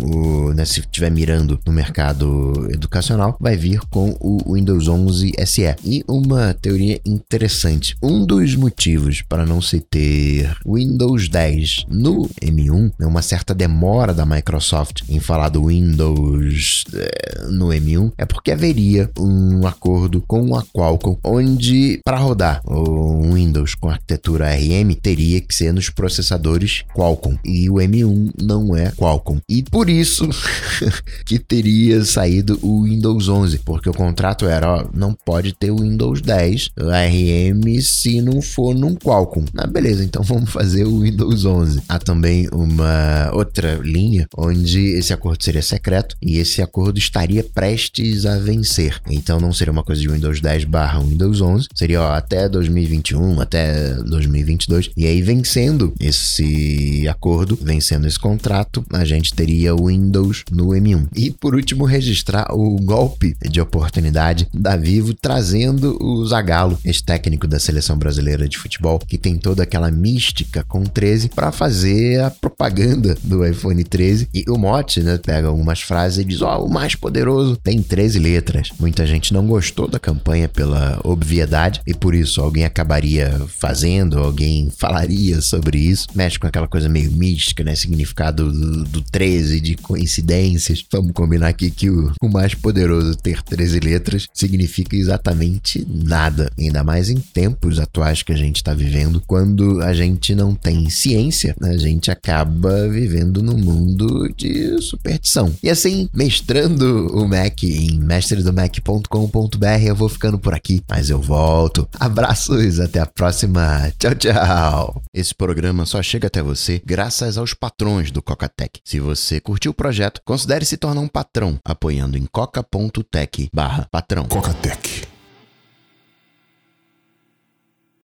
né, 0.53 0.65
se 0.65 0.79
estiver 0.79 1.11
mirando 1.11 1.59
no 1.65 1.73
mercado 1.73 2.67
educacional, 2.71 3.37
vai 3.39 3.55
vir 3.55 3.79
com 3.89 4.15
o 4.19 4.53
Windows 4.53 4.87
11 4.87 5.33
SE. 5.45 5.75
E 5.83 6.03
uma 6.07 6.53
teoria 6.53 6.99
interessante. 7.05 7.95
Um 8.01 8.25
dos 8.25 8.55
motivos 8.55 9.21
para 9.21 9.45
não 9.45 9.61
se 9.61 9.79
ter 9.79 10.55
Windows 10.65 11.29
10 11.29 11.85
no 11.89 12.27
M1 12.41 12.91
é 12.99 13.05
uma 13.05 13.21
certa 13.21 13.53
demora 13.53 14.13
da 14.13 14.25
Microsoft 14.25 15.03
em 15.09 15.19
falar 15.19 15.49
do 15.49 15.67
Windows 15.67 16.85
é, 16.93 17.47
no 17.49 17.67
M1 17.67 18.11
é 18.17 18.25
porque 18.25 18.51
haveria 18.51 19.09
um 19.17 19.65
acordo 19.65 20.21
com 20.27 20.55
a 20.55 20.63
Qualcomm 20.63 21.17
onde 21.23 21.99
para 22.03 22.17
rodar 22.17 22.61
o 22.65 23.33
Windows 23.33 23.75
com 23.75 23.89
arquitetura 23.89 24.49
ARM 24.49 24.93
teria 25.01 25.41
que 25.41 25.53
ser 25.53 25.73
nos 25.73 25.89
processadores 25.89 26.83
Qualcomm 26.95 27.37
e 27.43 27.69
o 27.69 27.75
M1 27.75 28.33
não 28.41 28.75
é 28.75 28.91
Qualcomm. 28.91 29.39
E 29.49 29.63
por 29.63 29.89
isso 29.89 30.02
que 31.25 31.39
teria 31.39 32.03
saído 32.03 32.59
o 32.61 32.83
Windows 32.83 33.29
11, 33.29 33.59
porque 33.59 33.89
o 33.89 33.93
contrato 33.93 34.45
era, 34.45 34.69
ó, 34.69 34.85
não 34.93 35.13
pode 35.13 35.53
ter 35.53 35.71
o 35.71 35.77
Windows 35.77 36.21
10 36.21 36.71
ARM 36.77 37.81
se 37.81 38.21
não 38.21 38.41
for 38.41 38.73
num 38.75 38.95
Qualcomm. 38.95 39.45
Ah, 39.57 39.67
beleza, 39.67 40.03
então 40.03 40.23
vamos 40.23 40.49
fazer 40.49 40.85
o 40.85 41.01
Windows 41.01 41.45
11. 41.45 41.83
Há 41.87 41.99
também 41.99 42.47
uma 42.51 43.31
outra 43.33 43.75
linha 43.83 44.27
onde 44.37 44.79
esse 44.79 45.13
acordo 45.13 45.43
seria 45.43 45.61
secreto 45.61 46.15
e 46.21 46.37
esse 46.37 46.61
acordo 46.61 46.97
estaria 46.97 47.43
prestes 47.43 48.25
a 48.25 48.37
vencer. 48.37 48.99
Então 49.09 49.39
não 49.39 49.53
seria 49.53 49.71
uma 49.71 49.83
coisa 49.83 50.01
de 50.01 50.07
Windows 50.07 50.39
10 50.39 50.65
barra 50.65 50.99
Windows 50.99 51.41
11, 51.41 51.67
seria 51.73 52.01
ó, 52.01 52.13
até 52.13 52.47
2021, 52.49 53.39
até 53.39 53.95
2022. 53.95 54.91
E 54.95 55.05
aí 55.05 55.21
vencendo 55.21 55.93
esse 55.99 57.07
acordo, 57.07 57.57
vencendo 57.61 58.07
esse 58.07 58.19
contrato, 58.19 58.85
a 58.91 59.03
gente 59.05 59.33
teria 59.33 59.75
o 59.75 59.89
Windows 59.93 60.43
no 60.51 60.69
M1. 60.69 61.07
E 61.15 61.31
por 61.31 61.55
último, 61.55 61.85
registrar 61.85 62.47
o 62.51 62.77
golpe 62.77 63.35
de 63.49 63.61
oportunidade 63.61 64.47
da 64.53 64.75
Vivo 64.75 65.13
trazendo 65.13 65.97
o 66.01 66.25
Zagallo, 66.25 66.77
esse 66.83 67.03
técnico 67.03 67.47
da 67.47 67.59
seleção 67.59 67.97
brasileira 67.97 68.49
de 68.49 68.57
futebol, 68.57 68.99
que 68.99 69.17
tem 69.17 69.37
toda 69.37 69.63
aquela 69.63 69.91
mística 69.91 70.63
com 70.63 70.81
o 70.81 70.89
13 70.89 71.29
para 71.29 71.51
fazer 71.51 72.21
a 72.21 72.31
propaganda 72.31 73.15
do 73.23 73.45
iPhone 73.45 73.83
13. 73.83 74.27
E 74.33 74.45
o 74.49 74.57
mote, 74.57 75.01
né, 75.01 75.19
pega 75.23 75.47
algumas 75.47 75.81
frases 75.81 76.19
e 76.19 76.25
diz: 76.25 76.41
"Ó, 76.41 76.59
oh, 76.59 76.65
o 76.65 76.73
mais 76.73 76.95
poderoso 76.95 77.55
tem 77.55 77.81
13 77.81 78.19
letras". 78.19 78.69
Muita 78.79 79.05
gente 79.05 79.33
não 79.33 79.45
gostou 79.45 79.87
da 79.87 79.99
campanha 79.99 80.49
pela 80.49 80.99
obviedade 81.03 81.81
e 81.85 81.93
por 81.93 82.15
isso 82.15 82.41
alguém 82.41 82.65
acabaria 82.65 83.41
fazendo, 83.47 84.19
alguém 84.19 84.71
falaria 84.75 85.41
sobre 85.41 85.77
isso. 85.77 86.07
Mexe 86.15 86.39
com 86.39 86.47
aquela 86.47 86.67
coisa 86.67 86.89
meio 86.89 87.11
mística, 87.11 87.63
né, 87.63 87.75
significado 87.75 88.51
do, 88.51 88.83
do 88.83 89.01
13 89.01 89.59
de 89.59 89.75
coincidências. 89.83 90.83
Vamos 90.91 91.11
combinar 91.11 91.49
aqui 91.49 91.69
que 91.69 91.89
o, 91.89 92.11
o 92.21 92.29
mais 92.29 92.55
poderoso 92.55 93.15
ter 93.15 93.43
13 93.43 93.79
letras 93.79 94.27
significa 94.33 94.95
exatamente 94.95 95.85
nada, 95.87 96.51
ainda 96.57 96.83
mais 96.83 97.09
em 97.09 97.17
tempos 97.17 97.79
atuais 97.79 98.23
que 98.23 98.31
a 98.31 98.37
gente 98.37 98.57
está 98.57 98.73
vivendo, 98.73 99.21
quando 99.27 99.81
a 99.81 99.93
gente 99.93 100.33
não 100.33 100.55
tem 100.55 100.89
ciência, 100.89 101.55
a 101.61 101.77
gente 101.77 102.09
acaba 102.09 102.87
vivendo 102.87 103.43
num 103.43 103.57
mundo 103.57 104.33
de 104.35 104.81
superstição. 104.81 105.53
E 105.61 105.69
assim, 105.69 106.09
mestrando 106.13 107.07
o 107.15 107.27
Mac 107.27 107.63
em 107.63 107.99
mestredomac.com.br, 107.99 109.83
eu 109.85 109.95
vou 109.95 110.09
ficando 110.09 110.39
por 110.39 110.53
aqui, 110.53 110.81
mas 110.89 111.09
eu 111.09 111.21
volto. 111.21 111.87
Abraços, 111.99 112.79
até 112.79 112.99
a 112.99 113.05
próxima. 113.05 113.91
Tchau, 113.99 114.15
tchau. 114.15 115.03
Esse 115.13 115.35
programa 115.35 115.85
só 115.85 116.01
chega 116.01 116.27
até 116.27 116.41
você 116.41 116.81
graças 116.85 117.37
aos 117.37 117.53
patrões 117.53 118.11
do 118.11 118.21
Cocatec. 118.21 118.79
Se 118.85 118.99
você 118.99 119.39
curtiu 119.39 119.72
o 119.73 119.75
projeto, 119.75 120.21
considere 120.23 120.63
se 120.63 120.77
tornar 120.77 121.01
um 121.01 121.07
patrão 121.07 121.59
apoiando 121.65 122.17
em 122.17 122.25
coca.tech/patrão. 122.25 124.25
Cocatec 124.25 125.12